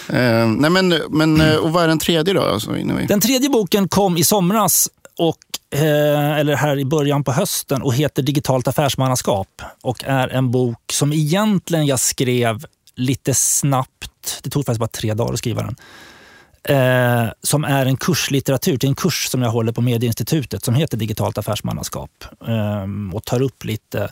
[0.09, 2.41] Eh, nej, men, men, eh, och vad är den tredje då?
[2.41, 2.71] Alltså.
[3.07, 5.37] Den tredje boken kom i somras och
[5.73, 9.61] eh, eller här i början på hösten, och heter Digitalt affärsmannaskap.
[9.81, 12.65] Och är en bok som egentligen jag skrev
[12.95, 14.39] lite snabbt.
[14.43, 15.75] Det tog faktiskt bara tre dagar att skriva den.
[16.63, 20.97] Eh, som är en kurslitteratur till en kurs som jag håller på Medieinstitutet som heter
[20.97, 22.11] Digitalt affärsmannaskap.
[22.47, 24.11] Eh, och tar upp lite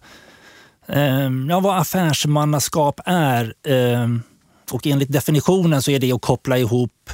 [0.88, 3.54] eh, ja, vad affärsmannaskap är.
[3.68, 4.22] Ehm,
[4.72, 7.10] och enligt definitionen så är det att koppla ihop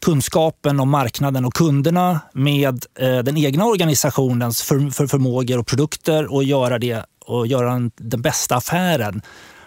[0.00, 6.32] kunskapen om marknaden och kunderna med eh, den egna organisationens för, för förmågor och produkter
[6.32, 9.22] och göra det och göra en, den bästa affären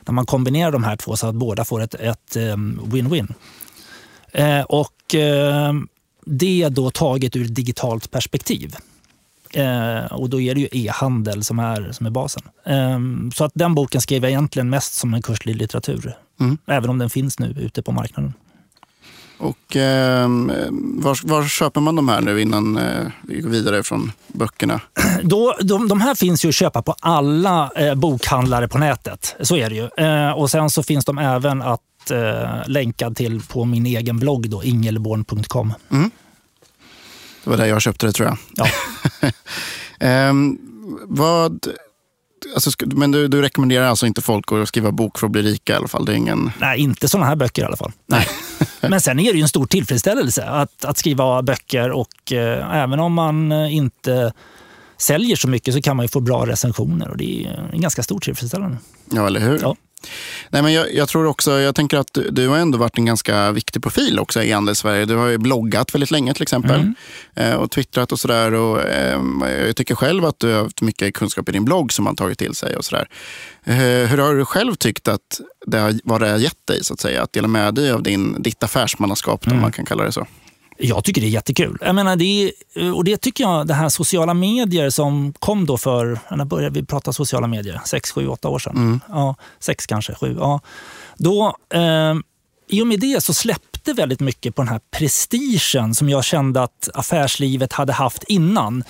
[0.05, 3.33] när man kombinerar de här två så att båda får ett, um, win-win.
[4.31, 5.73] Eh, och eh,
[6.25, 8.75] det är då taget ur ett digitalt perspektiv.
[9.53, 12.43] Eh, och då är det ju e-handel som är, som är basen.
[12.65, 12.99] Eh,
[13.35, 16.17] så att den boken skrev jag egentligen mest som en kurslig litteratur.
[16.39, 16.57] Mm.
[16.65, 18.33] Även om den finns nu ute på marknaden.
[19.43, 20.27] Och eh,
[20.79, 24.81] var, var, köper man de här nu innan eh, vi går vidare från böckerna?
[25.23, 29.35] Då, de, de här finns ju att köpa på alla eh, bokhandlare på nätet.
[29.41, 30.05] Så är det ju.
[30.05, 34.49] Eh, och sen så finns de även att eh, länka till på min egen blogg,
[34.49, 35.73] då, ingelborn.com.
[35.89, 36.11] Mm.
[37.43, 38.37] Det var där jag köpte det tror jag.
[38.55, 38.67] Ja.
[39.99, 40.57] Ehm,
[41.03, 41.67] vad
[42.53, 45.73] Alltså, men du, du, rekommenderar alltså inte folk att skriva bok för att bli rika
[45.73, 46.05] i alla fall?
[46.05, 46.51] Det är ingen...
[46.59, 47.91] Nej, inte sådana här böcker i alla fall.
[48.05, 48.27] Nej.
[48.81, 52.99] men sen är det ju en stor tillfredsställelse att, att skriva böcker och eh, även
[52.99, 54.33] om man eh, inte
[54.97, 58.03] säljer så mycket så kan man ju få bra recensioner och det är en ganska
[58.03, 58.77] stor tillfredsställelse.
[59.11, 59.59] Ja, eller hur?
[59.61, 59.75] Ja.
[60.49, 63.05] Nej, men jag, jag, tror också, jag tänker att du, du, har ändå varit en
[63.05, 65.05] ganska viktig profil också i Andel Sverige.
[65.05, 66.95] Du har ju bloggat väldigt länge till exempel mm.
[67.35, 68.53] eh, och twittrat och sådär.
[68.53, 72.15] eh, jag tycker själv att du har haft mycket kunskap i din blogg som man
[72.15, 73.07] tagit till sig och sådär.
[73.63, 73.75] Eh,
[74.09, 76.99] hur har du själv tyckt att det har, vad det har gett dig så att
[76.99, 77.23] säga?
[77.23, 79.57] Att dela med dig av din, ditt affärsmannaskap, mm.
[79.57, 80.27] om man kan kalla det så.
[80.77, 81.77] Jag tycker det är jättekul.
[81.81, 82.25] Jag menar, det
[82.75, 86.79] är, och det tycker jag, det här sociala medier som kom då för, när började
[86.79, 87.81] vi prata sociala medier?
[87.85, 88.75] Sex, sju, åtta år sedan.
[88.77, 88.99] Mm.
[89.09, 90.35] Ja, sex kanske, sju.
[90.39, 90.59] Ja.
[91.17, 92.13] Då, eh,
[92.67, 96.63] I och med det så släppte väldigt mycket på den här prestigen som jag kände
[96.63, 98.83] att affärslivet hade haft innan.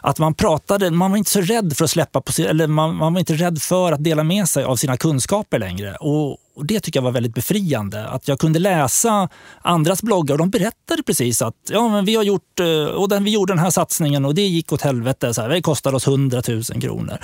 [0.00, 3.12] Att man pratade, man var inte så rädd för att släppa på eller man, man
[3.12, 5.96] var inte rädd för att dela med sig av sina kunskaper längre.
[5.96, 8.08] Och, och Det tycker jag var väldigt befriande.
[8.08, 9.28] Att jag kunde läsa
[9.62, 13.24] andras bloggar och de berättade precis att ja, men vi har gjort eh, och den,
[13.24, 15.34] vi gjorde den här satsningen och det gick åt helvete.
[15.34, 17.18] Så här, det kostade oss 100 000 kronor.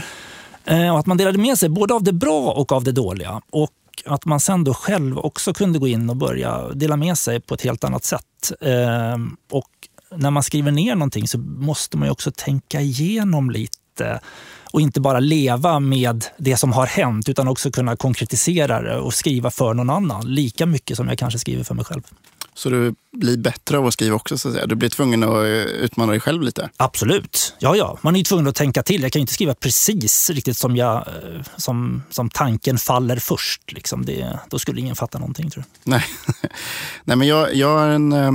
[0.64, 3.41] Eh, och att man delade med sig både av det bra och av det dåliga.
[3.51, 3.70] Och
[4.05, 7.55] att man sen då själv också kunde gå in och börja dela med sig på
[7.55, 8.53] ett helt annat sätt.
[8.61, 9.16] Eh,
[9.51, 9.70] och
[10.16, 13.78] när man skriver ner någonting så måste man också tänka igenom lite
[14.73, 19.15] och inte bara leva med det som har hänt utan också kunna konkretisera det och
[19.15, 20.35] skriva för någon annan.
[20.35, 22.03] Lika mycket som jag kanske skriver för mig själv.
[22.55, 24.39] Så du blir bättre av att skriva också?
[24.39, 24.67] Så att säga.
[24.67, 26.71] Du blir tvungen att eh, utmana dig själv lite?
[26.77, 27.55] Absolut.
[27.59, 27.99] Ja, ja.
[28.03, 29.03] Man är tvungen att tänka till.
[29.03, 33.73] Jag kan inte skriva precis riktigt som, jag, eh, som, som tanken faller först.
[33.73, 34.05] Liksom.
[34.05, 35.91] Det, då skulle ingen fatta någonting tror jag.
[35.91, 36.05] Nej,
[37.05, 38.33] Nej men jag, jag har en eh,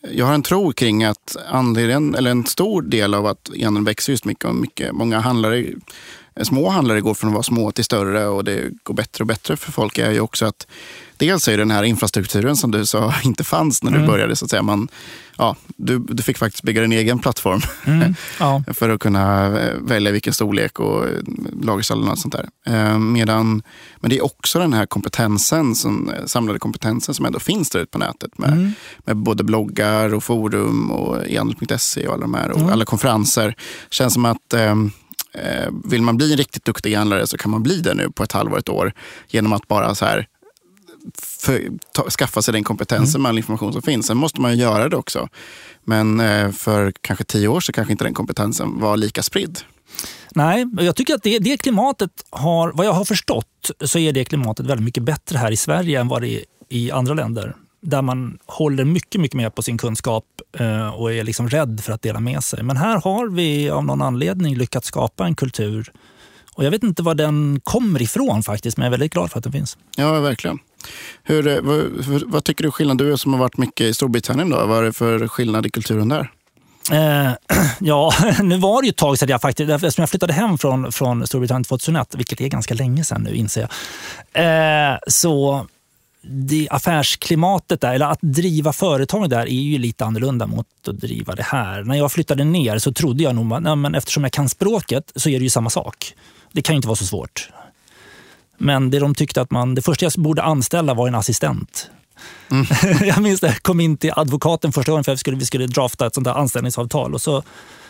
[0.00, 4.12] jag har en tro kring att anledningen, eller en stor del av att e växer
[4.12, 5.66] just mycket och mycket, många handlare,
[6.42, 9.56] små handlare går från att vara små till större och det går bättre och bättre
[9.56, 10.66] för folk är ju också att
[11.18, 14.08] dels är den här infrastrukturen som du sa inte fanns när du mm.
[14.10, 14.36] började.
[14.36, 14.62] så att säga.
[14.62, 14.88] Man,
[15.36, 18.14] ja, du, du fick faktiskt bygga din egen plattform mm.
[18.38, 18.62] ja.
[18.74, 21.10] för att kunna eh, välja vilken storlek och eh,
[21.62, 22.48] lagerställen och sånt där.
[22.66, 23.62] Eh, medan,
[24.00, 27.90] men det är också den här kompetensen, som, samlade kompetensen som ändå finns där ute
[27.90, 28.72] på nätet med, mm.
[28.98, 32.72] med både bloggar och forum och ehandel.se och alla de här och mm.
[32.72, 33.54] alla konferenser.
[33.90, 34.54] känns som att
[35.84, 38.32] vill man bli en riktigt duktig handlare så kan man bli det nu på ett
[38.32, 38.92] halvår, ett år
[39.28, 40.26] genom att bara så här
[41.14, 43.22] för, ta, skaffa sig den kompetensen mm.
[43.22, 44.06] med all information som finns.
[44.06, 45.28] Sen måste man ju göra det också.
[45.84, 49.58] Men eh, för kanske tio år så kanske inte den kompetensen var lika spridd.
[50.34, 54.24] Nej, jag tycker att det, det klimatet har, vad jag har förstått, så är det
[54.24, 57.56] klimatet väldigt mycket bättre här i Sverige än vad det är i andra länder.
[57.80, 60.24] Där man håller mycket, mycket mer på sin kunskap
[60.58, 62.62] eh, och är liksom rädd för att dela med sig.
[62.62, 65.92] Men här har vi av någon anledning lyckats skapa en kultur
[66.58, 69.38] och jag vet inte var den kommer ifrån faktiskt, men jag är väldigt glad för
[69.38, 69.78] att den finns.
[69.96, 70.58] Ja, verkligen.
[71.22, 72.98] Hur, eh, vad, vad, tycker du skillnad?
[72.98, 76.08] Du som har varit mycket i Storbritannien, då, vad är det för skillnad i kulturen
[76.08, 76.30] där?
[76.92, 77.32] Eh,
[77.80, 78.12] ja,
[78.42, 81.26] nu var det ju ett tag sedan jag faktiskt, eftersom jag flyttade hem från, från
[81.26, 84.92] Storbritannien 2001, vilket är ganska länge sedan nu inser jag.
[84.92, 85.66] Eh, så
[86.22, 91.34] det affärsklimatet där, eller att driva företag där är ju lite annorlunda mot att driva
[91.34, 91.82] det här.
[91.82, 95.38] När jag flyttade ner så trodde jag nog att eftersom jag kan språket så är
[95.38, 96.14] det ju samma sak.
[96.52, 97.50] Det kan ju inte vara så svårt.
[98.58, 101.90] Men det de tyckte att man, det första jag borde anställa var en assistent.
[102.50, 102.66] Mm.
[103.08, 105.46] jag minns det, jag kom in till advokaten första gången för att vi skulle, vi
[105.46, 107.14] skulle drafta ett sånt där anställningsavtal.
[107.14, 107.42] Och så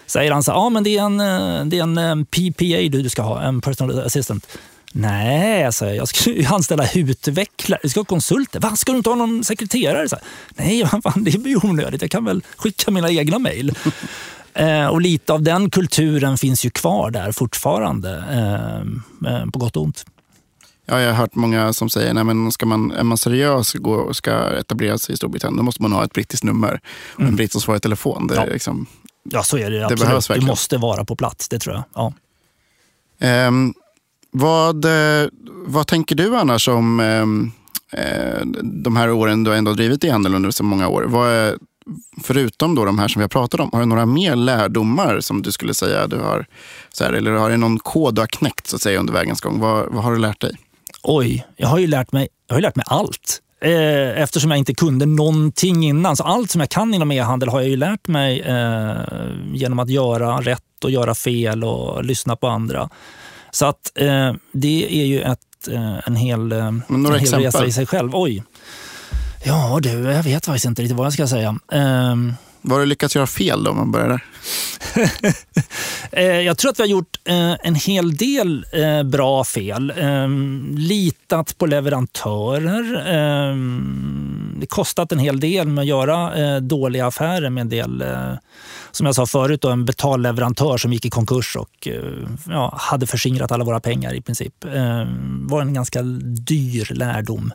[0.07, 3.11] säger han så ja men det är en, eh, det är en eh, PPA du
[3.11, 4.47] ska ha, en personal assistant.
[4.93, 6.01] Nej, säger jag.
[6.01, 7.81] Jag ska ju anställa utvecklare.
[7.83, 8.61] Jag ska ha konsulter.
[8.61, 10.09] Va, ska du inte ha någon sekreterare?
[10.09, 10.25] Så här,
[10.57, 12.03] Nej, fan, det blir onödigt.
[12.03, 13.75] Jag kan väl skicka mina egna mejl.
[14.55, 19.77] eh, och lite av den kulturen finns ju kvar där fortfarande, eh, eh på gott
[19.77, 20.05] och ont.
[20.91, 24.33] Ja, jag har hört många som säger att ska man, är man seriös och ska
[24.33, 26.81] etablera sig i Storbritannien då måste man ha ett brittiskt nummer
[27.15, 27.31] och mm.
[27.31, 28.27] en britt som svarar i telefon.
[28.27, 28.45] Det, ja.
[28.45, 28.87] liksom,
[29.23, 30.01] ja, så är det, det absolut.
[30.01, 30.47] Behövs verkligen.
[30.47, 31.85] Du måste vara på plats, det tror jag.
[31.95, 32.13] Ja.
[33.49, 33.75] Um,
[34.31, 35.29] vad, eh,
[35.67, 37.53] vad tänker du annars om um,
[38.63, 41.03] de här åren du har ändå drivit e-handel under så många år?
[41.03, 41.59] Vad är,
[42.23, 45.43] förutom då de här som vi har pratat om, har du några mer lärdomar som
[45.43, 46.47] du skulle säga du har,
[46.93, 49.41] så här, eller har du någon kod du har knäckt så att säga, under vägens
[49.41, 49.61] gång?
[49.61, 50.57] Vad, vad har du lärt dig?
[51.03, 53.43] Oj, jag har ju lärt mig, jag har lärt mig allt.
[53.61, 56.17] Eh, eftersom jag inte kunde någonting innan.
[56.17, 58.97] Så allt som jag kan inom e-handel har jag ju lärt mig eh,
[59.53, 62.91] genom att göra rätt och göra fel och lyssna på andra.
[63.51, 67.73] Så att eh, det är ju ett, eh, en hel, eh, en hel resa i
[67.73, 68.11] sig själv.
[68.15, 68.43] Oj.
[69.45, 71.59] Ja du, jag vet faktiskt inte riktigt vad jag ska säga.
[71.73, 74.25] Um, vad har du lyckats göra fel då om man börjar där?
[76.13, 79.93] Eh, jag tror att vi har gjort eh, en hel del eh, bra fel.
[79.97, 83.07] Ehm, litat på leverantörer.
[83.07, 88.05] Ehm, det kostat en hel del med att göra dåliga affärer med en del,
[88.91, 91.89] som jag sa förut, en betalleverantör som gick i konkurs och
[92.49, 94.55] ja, hade förskingrat alla våra pengar i princip.
[94.61, 95.09] Det
[95.49, 97.53] var en ganska dyr lärdom.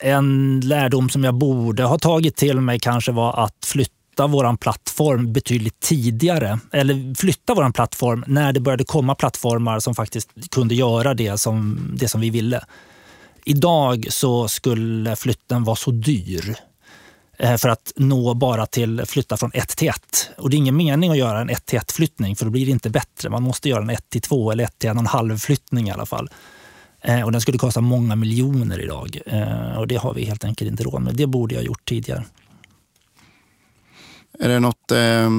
[0.00, 5.32] En lärdom som jag borde ha tagit till mig kanske var att flytta vår plattform
[5.32, 6.58] betydligt tidigare.
[6.72, 11.78] Eller flytta vår plattform när det började komma plattformar som faktiskt kunde göra det som,
[11.94, 12.64] det som vi ville.
[13.44, 16.56] Idag så skulle flytten vara så dyr
[17.38, 20.30] eh, för att nå bara till flytta från 1 till 1.
[20.38, 22.66] Och det är ingen mening att göra en 1 till 1 flyttning för då blir
[22.66, 23.30] det inte bättre.
[23.30, 26.30] Man måste göra en 1 till 2 eller 1 till 1,5 flyttning i alla fall.
[27.02, 29.18] Eh, och den skulle kosta många miljoner idag.
[29.26, 31.14] Eh, och det har vi helt enkelt inte råd med.
[31.14, 32.24] Det borde jag gjort tidigare.
[34.38, 35.30] Är det något, eh,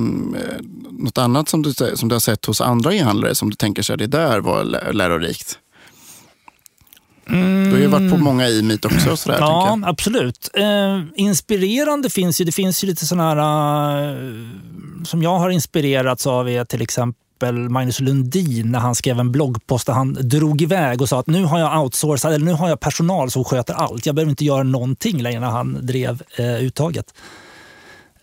[0.91, 3.97] något annat som du, som du har sett hos andra e-handlare som du tänker sig
[3.97, 5.59] det där var lärorikt?
[7.29, 7.63] Mm.
[7.63, 9.17] Du har ju varit på många e-meet också.
[9.17, 10.49] Sådär, ja, absolut.
[10.53, 12.45] Eh, inspirerande finns ju.
[12.45, 14.13] Det finns ju lite sådana här...
[14.13, 14.47] Eh,
[15.03, 19.31] som jag har inspirerats av är till exempel exempel Magnus Lundin när han skrev en
[19.31, 22.69] bloggpost där han drog iväg och sa att nu har jag outsourcat, eller nu har
[22.69, 24.05] jag personal som sköter allt.
[24.05, 27.13] Jag behöver inte göra någonting längre när han drev eh, uttaget.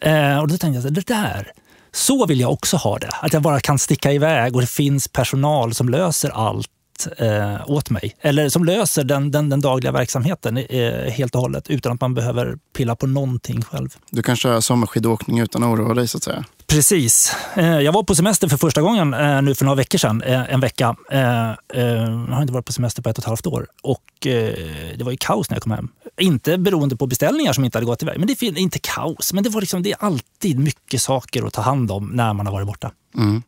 [0.01, 1.53] Eh, och då tänkte jag, det där,
[1.93, 3.11] så vill jag också ha det.
[3.23, 6.71] Att jag bara kan sticka iväg och det finns personal som löser allt
[7.19, 8.17] eh, åt mig.
[8.21, 12.15] Eller som löser den, den, den dagliga verksamheten eh, helt och hållet utan att man
[12.15, 13.89] behöver pilla på någonting själv.
[14.11, 16.45] Du kan köra sommarskidåkning utan att oroa dig så att säga?
[16.69, 17.33] Precis.
[17.55, 20.53] Eh, jag var på semester för första gången eh, nu för några veckor sedan, eh,
[20.55, 20.97] en vecka.
[21.11, 23.67] Jag har inte varit på semester på ett och ett halvt år.
[23.83, 25.89] Och det var ju kaos när jag kom hem.
[26.21, 28.19] Inte beroende på beställningar som inte hade gått iväg.
[28.19, 31.53] Men det är inte kaos, men det, var liksom, det är alltid mycket saker att
[31.53, 32.91] ta hand om när man har varit borta.
[33.17, 33.43] Mm.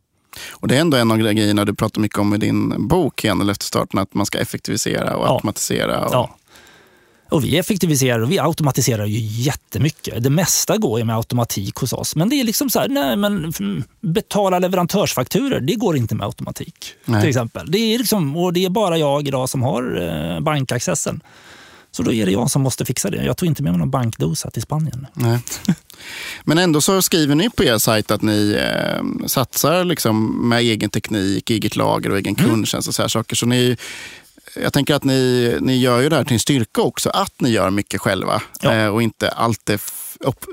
[0.51, 3.51] Och Det är ändå en av grejerna du pratar mycket om i din bok, Handel
[3.51, 5.33] efter starten, att man ska effektivisera och ja.
[5.33, 6.05] automatisera.
[6.05, 6.15] Och...
[6.15, 6.37] Ja.
[7.31, 10.23] Och vi effektiviserar och vi automatiserar ju jättemycket.
[10.23, 12.17] Det mesta går ju med automatik hos oss.
[12.17, 13.53] Men det är liksom så här, nej men
[14.01, 16.95] betala leverantörsfakturer, det går inte med automatik.
[17.05, 17.21] Nej.
[17.21, 17.71] Till exempel.
[17.71, 21.21] Det är liksom, och det är bara jag idag som har eh, bankaccessen.
[21.93, 23.25] Så då är det jag som måste fixa det.
[23.25, 25.07] Jag tog inte med mig någon bankdosa till Spanien.
[25.15, 25.39] Nej.
[26.45, 30.91] Men ändå så skriver ni på er sajt att ni eh, satsar liksom med egen
[30.91, 32.51] teknik, eget lager och egen mm.
[32.51, 33.37] kundtjänst och så här saker.
[33.37, 33.77] Så ni,
[34.63, 37.51] jag tänker att ni, ni gör ju det här till en styrka också, att ni
[37.51, 38.75] gör mycket själva ja.
[38.75, 39.81] eh, och inte allt är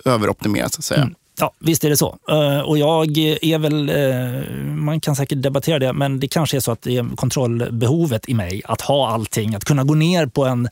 [0.05, 1.01] överoptimerat så att säga.
[1.01, 1.15] Mm.
[1.39, 2.17] Ja, visst är det så.
[2.31, 6.61] Uh, och jag är väl, uh, man kan säkert debattera det, men det kanske är
[6.61, 10.45] så att det är kontrollbehovet i mig att ha allting, att kunna gå ner på
[10.45, 10.69] en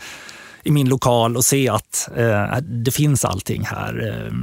[0.66, 4.08] i min lokal och se att eh, det finns allting här.
[4.08, 4.34] Eh,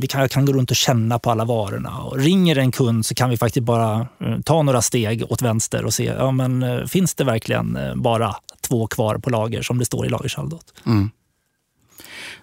[0.00, 1.98] vi kan, jag kan gå runt och känna på alla varorna.
[1.98, 5.84] Och ringer en kund så kan vi faktiskt bara eh, ta några steg åt vänster
[5.84, 9.84] och se, ja, men, eh, finns det verkligen bara två kvar på lager som det
[9.84, 10.74] står i lagersaldot?
[10.86, 11.10] Mm.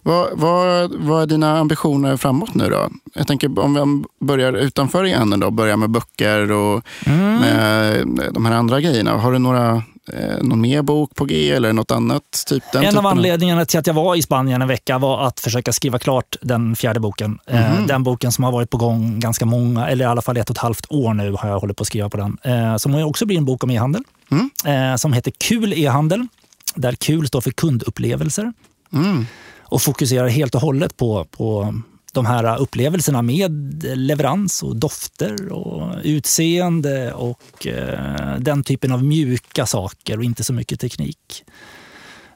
[0.03, 2.89] Vad, vad, vad är dina ambitioner framåt nu då?
[3.13, 3.73] Jag tänker om
[4.19, 7.35] vi börjar utanför igen då, börjar med böcker och mm.
[7.35, 9.17] med de här andra grejerna.
[9.17, 9.83] Har du några
[10.13, 12.43] Eh, någon mer bok på G eller något annat?
[12.47, 15.39] Typ den en av anledningarna till att jag var i Spanien en vecka var att
[15.39, 17.39] försöka skriva klart den fjärde boken.
[17.47, 17.87] Mm.
[17.87, 20.55] Den boken som har varit på gång ganska många, eller i alla fall ett och
[20.55, 22.37] ett halvt år nu har jag hållit på att skriva på den.
[22.43, 24.03] Eh, som också blir en bok om e-handel.
[24.31, 24.97] Mm.
[24.97, 26.27] Som heter Kul e-handel.
[26.75, 28.53] Där kul står för kundupplevelser.
[28.93, 29.25] Mm.
[29.61, 31.73] Och fokuserar helt och hållet på, på
[32.13, 39.65] de här upplevelserna med leverans och dofter och utseende och eh, den typen av mjuka
[39.65, 41.43] saker och inte så mycket teknik.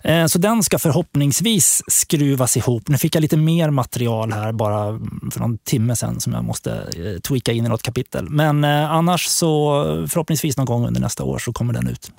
[0.03, 2.87] Eh, så den ska förhoppningsvis skruvas ihop.
[2.87, 4.99] Nu fick jag lite mer material här bara
[5.31, 8.29] för någon timme sedan som jag måste eh, tweaka in i något kapitel.
[8.29, 12.11] Men annars så förhoppningsvis någon gång under nästa år så kommer den ut.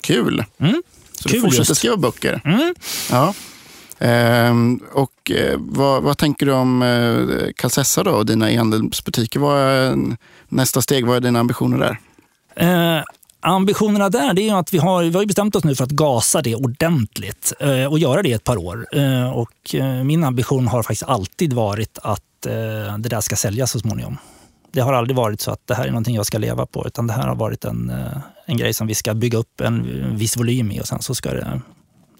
[0.00, 0.44] Kul!
[0.58, 0.82] Mm.
[1.12, 1.78] Så Kul du fortsätter just.
[1.78, 2.40] skriva böcker?
[2.44, 2.74] Mm.
[3.10, 3.34] Ja.
[4.04, 9.40] Ehm, och eh, vad, vad tänker du om eh, då och dina e-handelsbutiker?
[9.40, 9.96] Vad är
[10.48, 11.06] nästa steg?
[11.06, 11.98] Vad är dina ambitioner där?
[12.56, 13.02] Eh,
[13.40, 15.90] ambitionerna där det är ju att vi har, vi har bestämt oss nu för att
[15.90, 18.86] gasa det ordentligt eh, och göra det i ett par år.
[18.92, 23.70] Eh, och, eh, min ambition har faktiskt alltid varit att eh, det där ska säljas
[23.70, 24.18] så småningom.
[24.72, 27.06] Det har aldrig varit så att det här är någonting jag ska leva på utan
[27.06, 27.92] det här har varit en,
[28.46, 31.30] en grej som vi ska bygga upp en viss volym i och sen så ska
[31.30, 31.60] det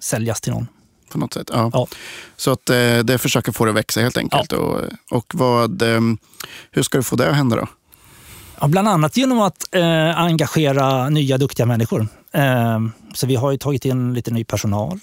[0.00, 0.66] säljas till någon.
[1.12, 1.50] På något sätt.
[1.52, 1.70] Ja.
[1.72, 1.86] Ja.
[2.36, 4.52] Så att eh, det försöker få det att växa helt enkelt.
[4.52, 6.00] Och, och vad, eh,
[6.70, 7.66] hur ska du få det att hända då?
[8.60, 12.08] Ja, bland annat genom att eh, engagera nya duktiga människor.
[12.32, 12.80] Eh,
[13.14, 15.00] så vi har ju tagit in lite ny personal.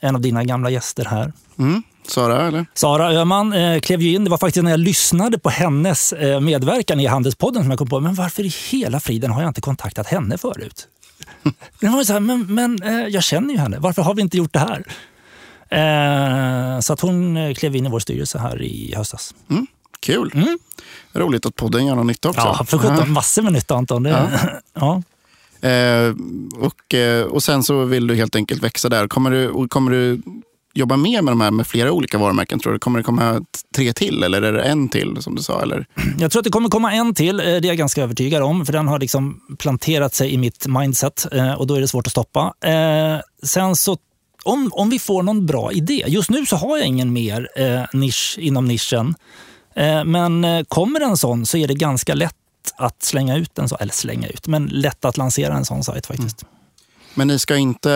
[0.00, 1.32] En av dina gamla gäster här.
[1.58, 1.82] Mm.
[2.06, 2.66] Sara, eller?
[2.74, 4.24] Sara Öhman eh, klev ju in.
[4.24, 7.88] Det var faktiskt när jag lyssnade på hennes eh, medverkan i Handelspodden som jag kom
[7.88, 10.88] på, men varför i hela friden har jag inte kontaktat henne förut?
[11.80, 13.78] Det var så här, men, men eh, jag känner ju henne.
[13.78, 14.84] Varför har vi inte gjort det här?
[15.72, 19.34] Eh, så att hon eh, klev in i vår styrelse här i höstas.
[19.50, 19.66] Mm.
[20.00, 20.30] Kul!
[20.34, 20.58] Mm.
[21.12, 22.40] Roligt att podden gör någon nytta också.
[22.40, 23.12] Ja, för sjutton.
[23.12, 24.02] Massor med nytta Anton.
[24.02, 24.30] Det,
[24.74, 25.02] ja.
[25.68, 26.14] Eh,
[26.60, 26.94] och,
[27.30, 29.08] och sen så vill du helt enkelt växa där.
[29.08, 30.22] Kommer du, kommer du
[30.74, 32.78] jobba mer med de här med flera olika varumärken tror du?
[32.78, 33.44] Kommer det komma
[33.76, 35.62] tre till eller är det en till som du sa?
[35.62, 35.86] Eller?
[36.18, 38.66] Jag tror att det kommer komma en till, eh, det är jag ganska övertygad om.
[38.66, 42.06] För den har liksom planterat sig i mitt mindset eh, och då är det svårt
[42.06, 42.54] att stoppa.
[42.64, 43.96] Eh, Sen så,
[44.44, 46.04] om, om vi får någon bra idé.
[46.06, 47.48] Just nu så har jag ingen mer
[47.96, 49.14] nisch inom nischen.
[50.04, 52.34] Men kommer en sån så är det ganska lätt
[52.76, 56.06] att slänga ut en sån, eller slänga ut, men lätt att lansera en sån sajt
[56.06, 56.44] faktiskt.
[57.14, 57.90] Men ni ska inte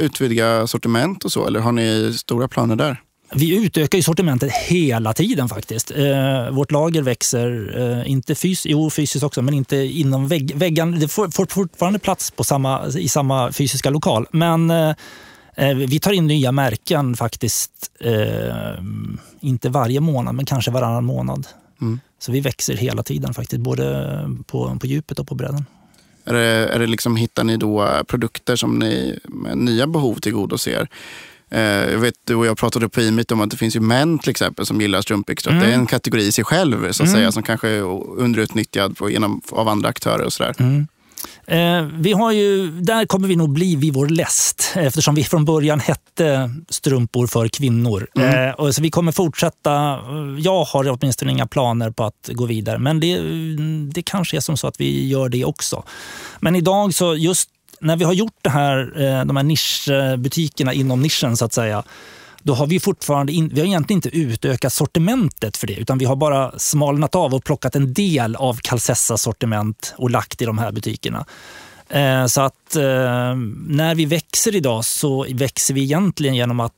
[0.00, 1.46] utvidga sortiment och så?
[1.46, 3.00] Eller har ni stora planer där?
[3.34, 5.90] Vi utökar ju sortimentet hela tiden faktiskt.
[5.90, 10.96] Eh, vårt lager växer, eh, inte fys jo, fysiskt också, men inte inom vägg väggarna.
[10.96, 14.26] Det får, får fortfarande plats på samma, i samma fysiska lokal.
[14.32, 14.94] Men eh,
[15.56, 18.84] eh, vi tar in nya märken faktiskt, eh,
[19.40, 21.46] inte varje månad, men kanske varannan månad.
[21.80, 22.00] Mm.
[22.18, 24.08] Så vi växer hela tiden faktiskt, både
[24.46, 25.64] på, på djupet och på bredden.
[26.24, 30.88] Är det, är det liksom, hittar ni då produkter som ni med nya behov tillgodoser?
[31.50, 31.60] Eh,
[31.92, 34.30] jag vet, du och jag pratade på Imit om att det finns ju män till
[34.30, 35.50] exempel som gillar strumpbyxor.
[35.50, 35.62] Mm.
[35.62, 37.82] Det är en kategori i sig själv så att säga, som kanske är
[38.18, 40.54] underutnyttjad på, genom, av andra aktörer och sådär.
[40.58, 40.86] Mm.
[41.46, 45.44] Eh, vi har ju, där kommer vi nog bli vid vår läst eftersom vi från
[45.44, 48.08] början hette strumpor för kvinnor.
[48.16, 48.48] Mm.
[48.48, 49.98] Eh, och så vi kommer fortsätta.
[50.38, 53.20] Jag har åtminstone inga planer på att gå vidare men det,
[53.94, 55.82] det kanske är som så att vi gör det också.
[56.40, 57.48] Men idag så just
[57.80, 61.82] när vi har gjort det här, eh, de här nischbutikerna inom nischen så att säga
[62.42, 66.04] då har vi fortfarande in, vi har egentligen inte utökat sortimentet för det utan vi
[66.04, 70.58] har bara smalnat av och plockat en del av Calcessas sortiment och lagt i de
[70.58, 71.26] här butikerna.
[71.88, 73.36] Eh, så att eh,
[73.66, 76.72] när vi växer idag så växer vi egentligen genom att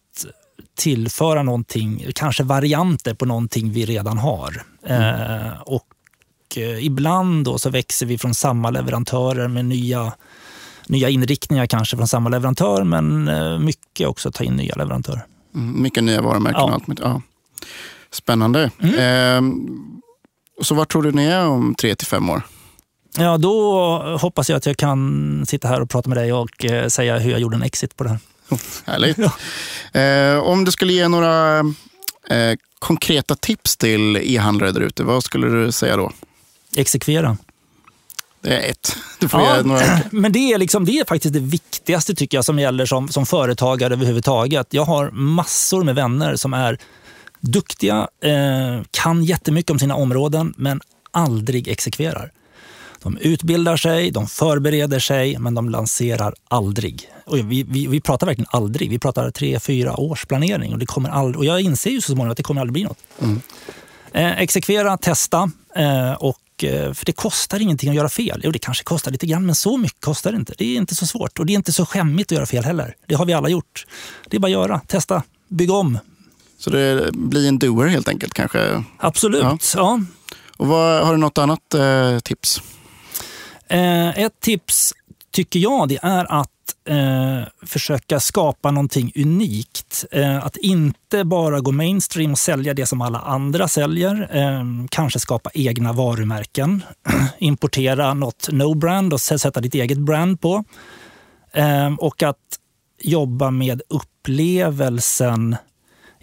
[0.76, 4.62] tillföra någonting, kanske varianter på någonting vi redan har.
[4.86, 5.88] Eh, och
[6.80, 10.12] ibland då så växer vi från samma leverantörer med nya
[10.86, 15.26] nya inriktningar kanske från samma leverantör men mycket också ta in nya leverantörer.
[15.54, 16.64] Mycket nya varumärken Ja.
[16.66, 16.86] och allt.
[16.86, 17.04] möjligt.
[17.04, 17.22] Ja.
[18.10, 18.70] Spännande.
[18.82, 18.94] Mm.
[18.94, 19.42] Eh,
[20.62, 22.42] så var tror du ni är om tre till fem år?
[23.18, 23.82] Ja, då
[24.20, 27.30] hoppas jag att jag kan sitta här och prata med dig och eh, säga hur
[27.30, 28.18] jag gjorde en exit på det här.
[28.92, 29.18] Härligt.
[29.18, 30.00] Ja.
[30.00, 31.58] Eh, om du skulle ge några
[32.30, 36.12] eh, konkreta tips till e-handlare där ute, vad skulle du säga då?
[36.76, 37.36] Exekvera.
[38.44, 38.96] Det är ett.
[39.18, 40.00] Du får Ja, några.
[40.10, 43.26] men det är, liksom, det är faktiskt det viktigaste tycker jag som gäller som, som
[43.26, 44.66] företagare överhuvudtaget.
[44.70, 46.78] Jag har massor med vänner som är
[47.40, 50.80] duktiga, eh, kan jättemycket om sina områden men
[51.10, 52.32] aldrig exekverar.
[53.02, 57.08] De utbildar sig, de förbereder sig men de lanserar aldrig.
[57.24, 58.90] Och vi, vi, vi pratar verkligen aldrig.
[58.90, 62.06] Vi pratar tre, fyra års planering och, det kommer aldrig, och jag inser ju så
[62.06, 62.98] småningom att det kommer aldrig bli något.
[64.12, 68.40] Eh, exekvera, testa eh, och eh, för det kostar ingenting att göra fel.
[68.44, 70.54] Jo, det kanske kostar lite grann, men så mycket kostar det inte.
[70.58, 72.96] Det är inte så svårt och det är inte så skämmigt att göra fel heller.
[73.06, 73.86] Det har vi alla gjort.
[74.28, 75.98] Det är bara att göra, testa, bygga om.
[76.58, 78.84] Så det blir en doer helt enkelt kanske.
[78.98, 79.42] Absolut.
[79.42, 79.58] Ja.
[79.74, 80.00] Ja.
[80.56, 82.62] Och vad, har du något annat eh, tips?
[83.68, 84.94] Eh, ett tips
[85.30, 86.50] tycker jag det är att
[86.88, 90.04] eh, försöka skapa någonting unikt.
[90.10, 94.36] Eh, att inte bara gå mainstream och sälja det som alla andra säljer.
[94.36, 96.82] Eh, kanske skapa egna varumärken.
[97.38, 100.64] Importera något no-brand och sätta ditt eget brand på.
[101.52, 102.58] Eh, och att
[103.02, 105.56] jobba med upplevelsen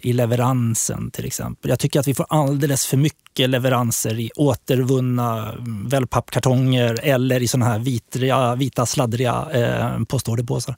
[0.02, 1.68] i leveransen till exempel.
[1.68, 5.54] Jag tycker att vi får alldeles för mycket leveranser i återvunna
[5.86, 10.76] wellpappkartonger eller i såna här vitriga, vita sladdriga eh, postorderpåsar.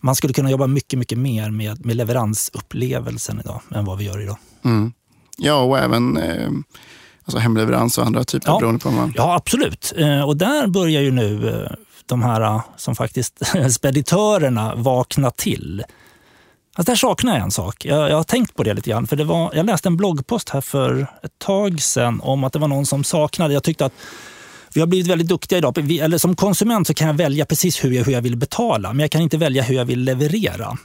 [0.00, 4.22] Man skulle kunna jobba mycket, mycket mer med, med leveransupplevelsen idag än vad vi gör
[4.22, 4.36] idag.
[4.64, 4.92] Mm.
[5.36, 6.50] Ja, och även eh,
[7.24, 8.58] alltså hemleverans och andra typer ja.
[8.58, 9.12] beroende på man...
[9.16, 9.92] Ja, absolut.
[9.96, 11.70] Eh, och där börjar ju nu eh,
[12.06, 15.84] de här eh, som faktiskt speditörerna vakna till.
[16.78, 17.84] Alltså där saknar jag en sak.
[17.84, 19.06] Jag, jag, har tänkt på det lite grann.
[19.06, 22.58] För det var, jag läste en bloggpost här för ett tag sedan om att det
[22.58, 23.54] var någon som saknade.
[23.54, 23.92] Jag tyckte att
[24.74, 25.78] vi har blivit väldigt duktiga idag.
[25.82, 28.92] Vi, eller som konsument så kan jag välja precis hur jag, hur jag vill betala,
[28.92, 30.78] men jag kan inte välja hur jag vill leverera.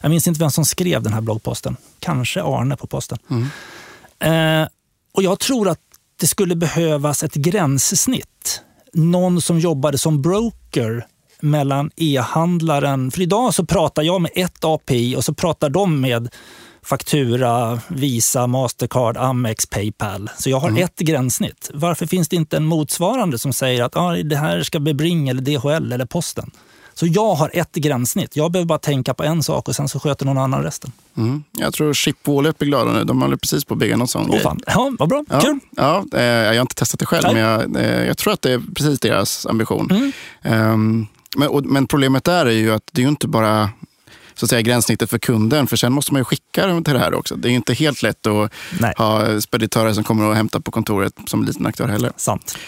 [0.00, 1.76] Jag minns inte vem som skrev den här bloggposten.
[1.98, 3.18] Kanske Arne på posten.
[3.30, 4.62] Mm.
[4.62, 4.68] Eh,
[5.12, 5.80] och Jag tror att
[6.20, 8.62] det skulle behövas ett gränssnitt.
[8.92, 11.06] Någon som jobbade som broker
[11.44, 13.10] mellan e-handlaren.
[13.10, 16.28] För idag så pratar jag med ett API och så pratar de med
[16.82, 20.30] faktura, Visa, Mastercard, Amex, Paypal.
[20.38, 20.84] Så jag har mm.
[20.84, 21.70] ett gränssnitt.
[21.74, 25.28] Varför finns det inte en motsvarande som säger att ah, det här ska bli Bring,
[25.28, 26.50] eller DHL eller Posten?
[26.94, 28.36] Så jag har ett gränssnitt.
[28.36, 30.92] Jag behöver bara tänka på en sak och sen så sköter någon annan resten.
[31.16, 31.44] Mm.
[31.52, 33.04] Jag tror Chip Wallet blir glada nu.
[33.04, 34.38] De håller precis på att bygga någon sån oh.
[34.38, 34.60] Fan.
[34.66, 35.24] Ja, vad bra.
[35.28, 35.58] Ja, Kul.
[35.70, 37.34] Ja, eh, jag har inte testat det själv, Nej.
[37.34, 40.12] men jag, eh, jag, tror att det är precis deras ambition.
[40.42, 40.72] Mm.
[40.72, 41.06] Um,
[41.36, 43.70] men, och, men problemet där är ju att det är ju inte bara
[44.34, 45.66] så att säga, gränssnittet för kunden.
[45.66, 47.36] För sen måste man ju skicka dem till det här också.
[47.36, 48.94] Det är inte helt lätt att Nej.
[48.96, 52.12] ha speditörer som kommer och hämtar på kontoret som liten aktör heller.
[52.16, 52.58] Sant.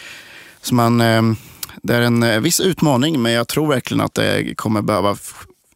[0.62, 1.36] Så man, ehm,
[1.82, 5.16] det är en eh, viss utmaning, men jag tror verkligen att det kommer behöva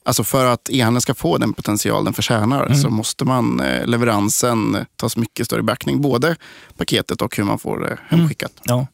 [0.05, 2.79] Alltså för att e-handeln ska få den potential den förtjänar mm.
[2.79, 6.01] så måste man eh, leveransen tas mycket större backning.
[6.01, 6.37] Både
[6.77, 8.53] paketet och hur man får det hemskickat.
[8.67, 8.79] Mm.
[8.79, 8.87] Ja.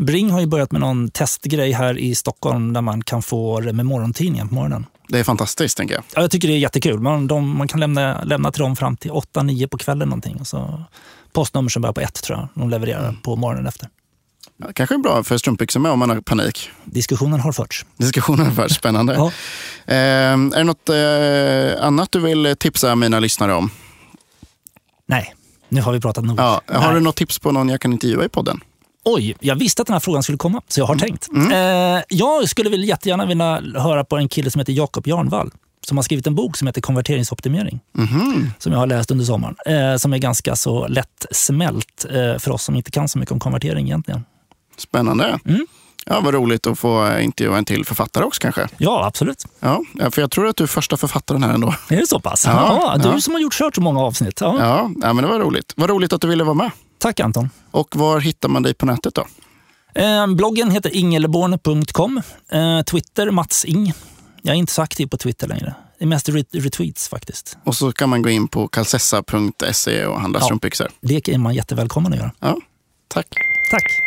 [0.00, 3.72] Bring har ju börjat med någon testgrej här i Stockholm där man kan få det
[3.72, 4.86] med morgontidningen på morgonen.
[5.08, 6.04] Det är fantastiskt, tänker jag.
[6.14, 7.00] Ja, jag tycker det är jättekul.
[7.00, 10.08] Man, de, man kan lämna, lämna till dem fram till 8-9 på kvällen.
[10.08, 10.44] Någonting.
[10.44, 10.82] Så
[11.32, 13.16] postnummer som börjar på ett tror jag de levererar mm.
[13.16, 13.88] på morgonen efter.
[14.56, 16.70] Ja, kanske är bra för strumpbyxor med om man har panik.
[16.84, 17.86] Diskussionen har förts.
[17.96, 19.14] Diskussionen har förts, spännande.
[19.16, 19.26] ja.
[19.86, 23.70] eh, är det något eh, annat du vill tipsa mina lyssnare om?
[25.06, 25.34] Nej,
[25.68, 26.38] nu har vi pratat nog.
[26.38, 26.94] Ja, har Nej.
[26.94, 28.60] du något tips på någon jag kan intervjua i podden?
[29.04, 31.00] Oj, jag visste att den här frågan skulle komma, så jag har mm.
[31.00, 31.28] tänkt.
[31.28, 31.96] Mm.
[31.96, 35.50] Eh, jag skulle väl jättegärna vilja höra på en kille som heter Jakob Jarnvall
[35.86, 37.80] som har skrivit en bok som heter Konverteringsoptimering.
[37.98, 38.50] Mm.
[38.58, 39.56] Som jag har läst under sommaren.
[39.66, 43.40] Eh, som är ganska så lättsmält eh, för oss som inte kan så mycket om
[43.40, 44.24] konvertering egentligen.
[44.76, 45.38] Spännande.
[45.44, 45.66] Mm.
[46.06, 48.68] Ja, vad roligt att få intervjua en till författare också kanske.
[48.78, 49.44] Ja, absolut.
[49.60, 51.74] Ja, för jag tror att du är första författaren här ändå.
[51.88, 52.44] Är det så pass?
[52.46, 53.20] Ja, ja du ja.
[53.20, 54.40] som har gjort kört så många avsnitt.
[54.40, 54.56] Ja.
[54.58, 55.72] Ja, ja, men det var roligt.
[55.76, 56.70] Vad roligt att du ville vara med.
[57.00, 57.50] Tack Anton.
[57.70, 59.26] Och var hittar man dig på nätet då?
[59.94, 62.22] Eh, bloggen heter ingelborn.com.
[62.52, 63.92] Eh, Twitter Mats Ing.
[64.42, 65.74] Jag är inte så aktiv på Twitter längre.
[65.98, 67.58] Det är mest retweets faktiskt.
[67.64, 70.88] Och så kan man gå in på calcessa.se och handla ja, strumpbyxor.
[71.00, 72.32] Det är man jättevälkommen att göra.
[72.40, 72.56] Ja,
[73.08, 73.26] tack.
[73.70, 74.00] Tack.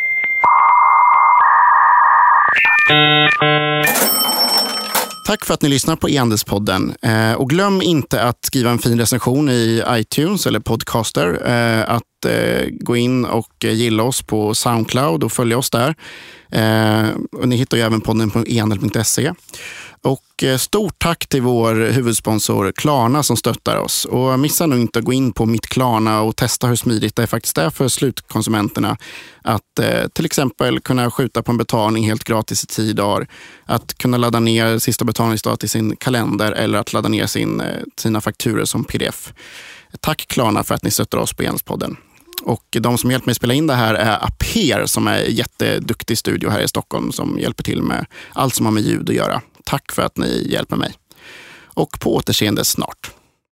[5.33, 6.95] Tack för att ni lyssnar på e-handelspodden.
[7.01, 11.41] Eh, och glöm inte att skriva en fin recension i iTunes eller Podcaster.
[11.45, 15.95] Eh, att eh, gå in och gilla oss på Soundcloud och följa oss där.
[16.51, 19.33] Eh, och ni hittar ju även podden på ehandel.se.
[20.03, 24.05] Och eh, stort tack till vår huvudsponsor Klarna som stöttar oss.
[24.05, 27.27] Och missa nu inte att gå in på mitt Klarna och testa hur smidigt det
[27.27, 28.97] faktiskt är för slutkonsumenterna
[29.41, 33.27] att eh, till exempel kunna skjuta på en betalning helt gratis i tio dagar.
[33.65, 37.81] Att kunna ladda ner sista betalningsdag till sin kalender eller att ladda ner sin, eh,
[37.97, 39.33] sina fakturer som pdf.
[39.99, 41.97] Tack Klarna för att ni stöttar oss på Genuspodden.
[42.43, 46.17] Och de som hjälpt mig spela in det här är Aper som är en jätteduktig
[46.17, 49.41] studio här i Stockholm som hjälper till med allt som har med ljud att göra.
[49.63, 50.93] Tack för att ni hjälper mig.
[51.63, 53.11] Och på återseende snart.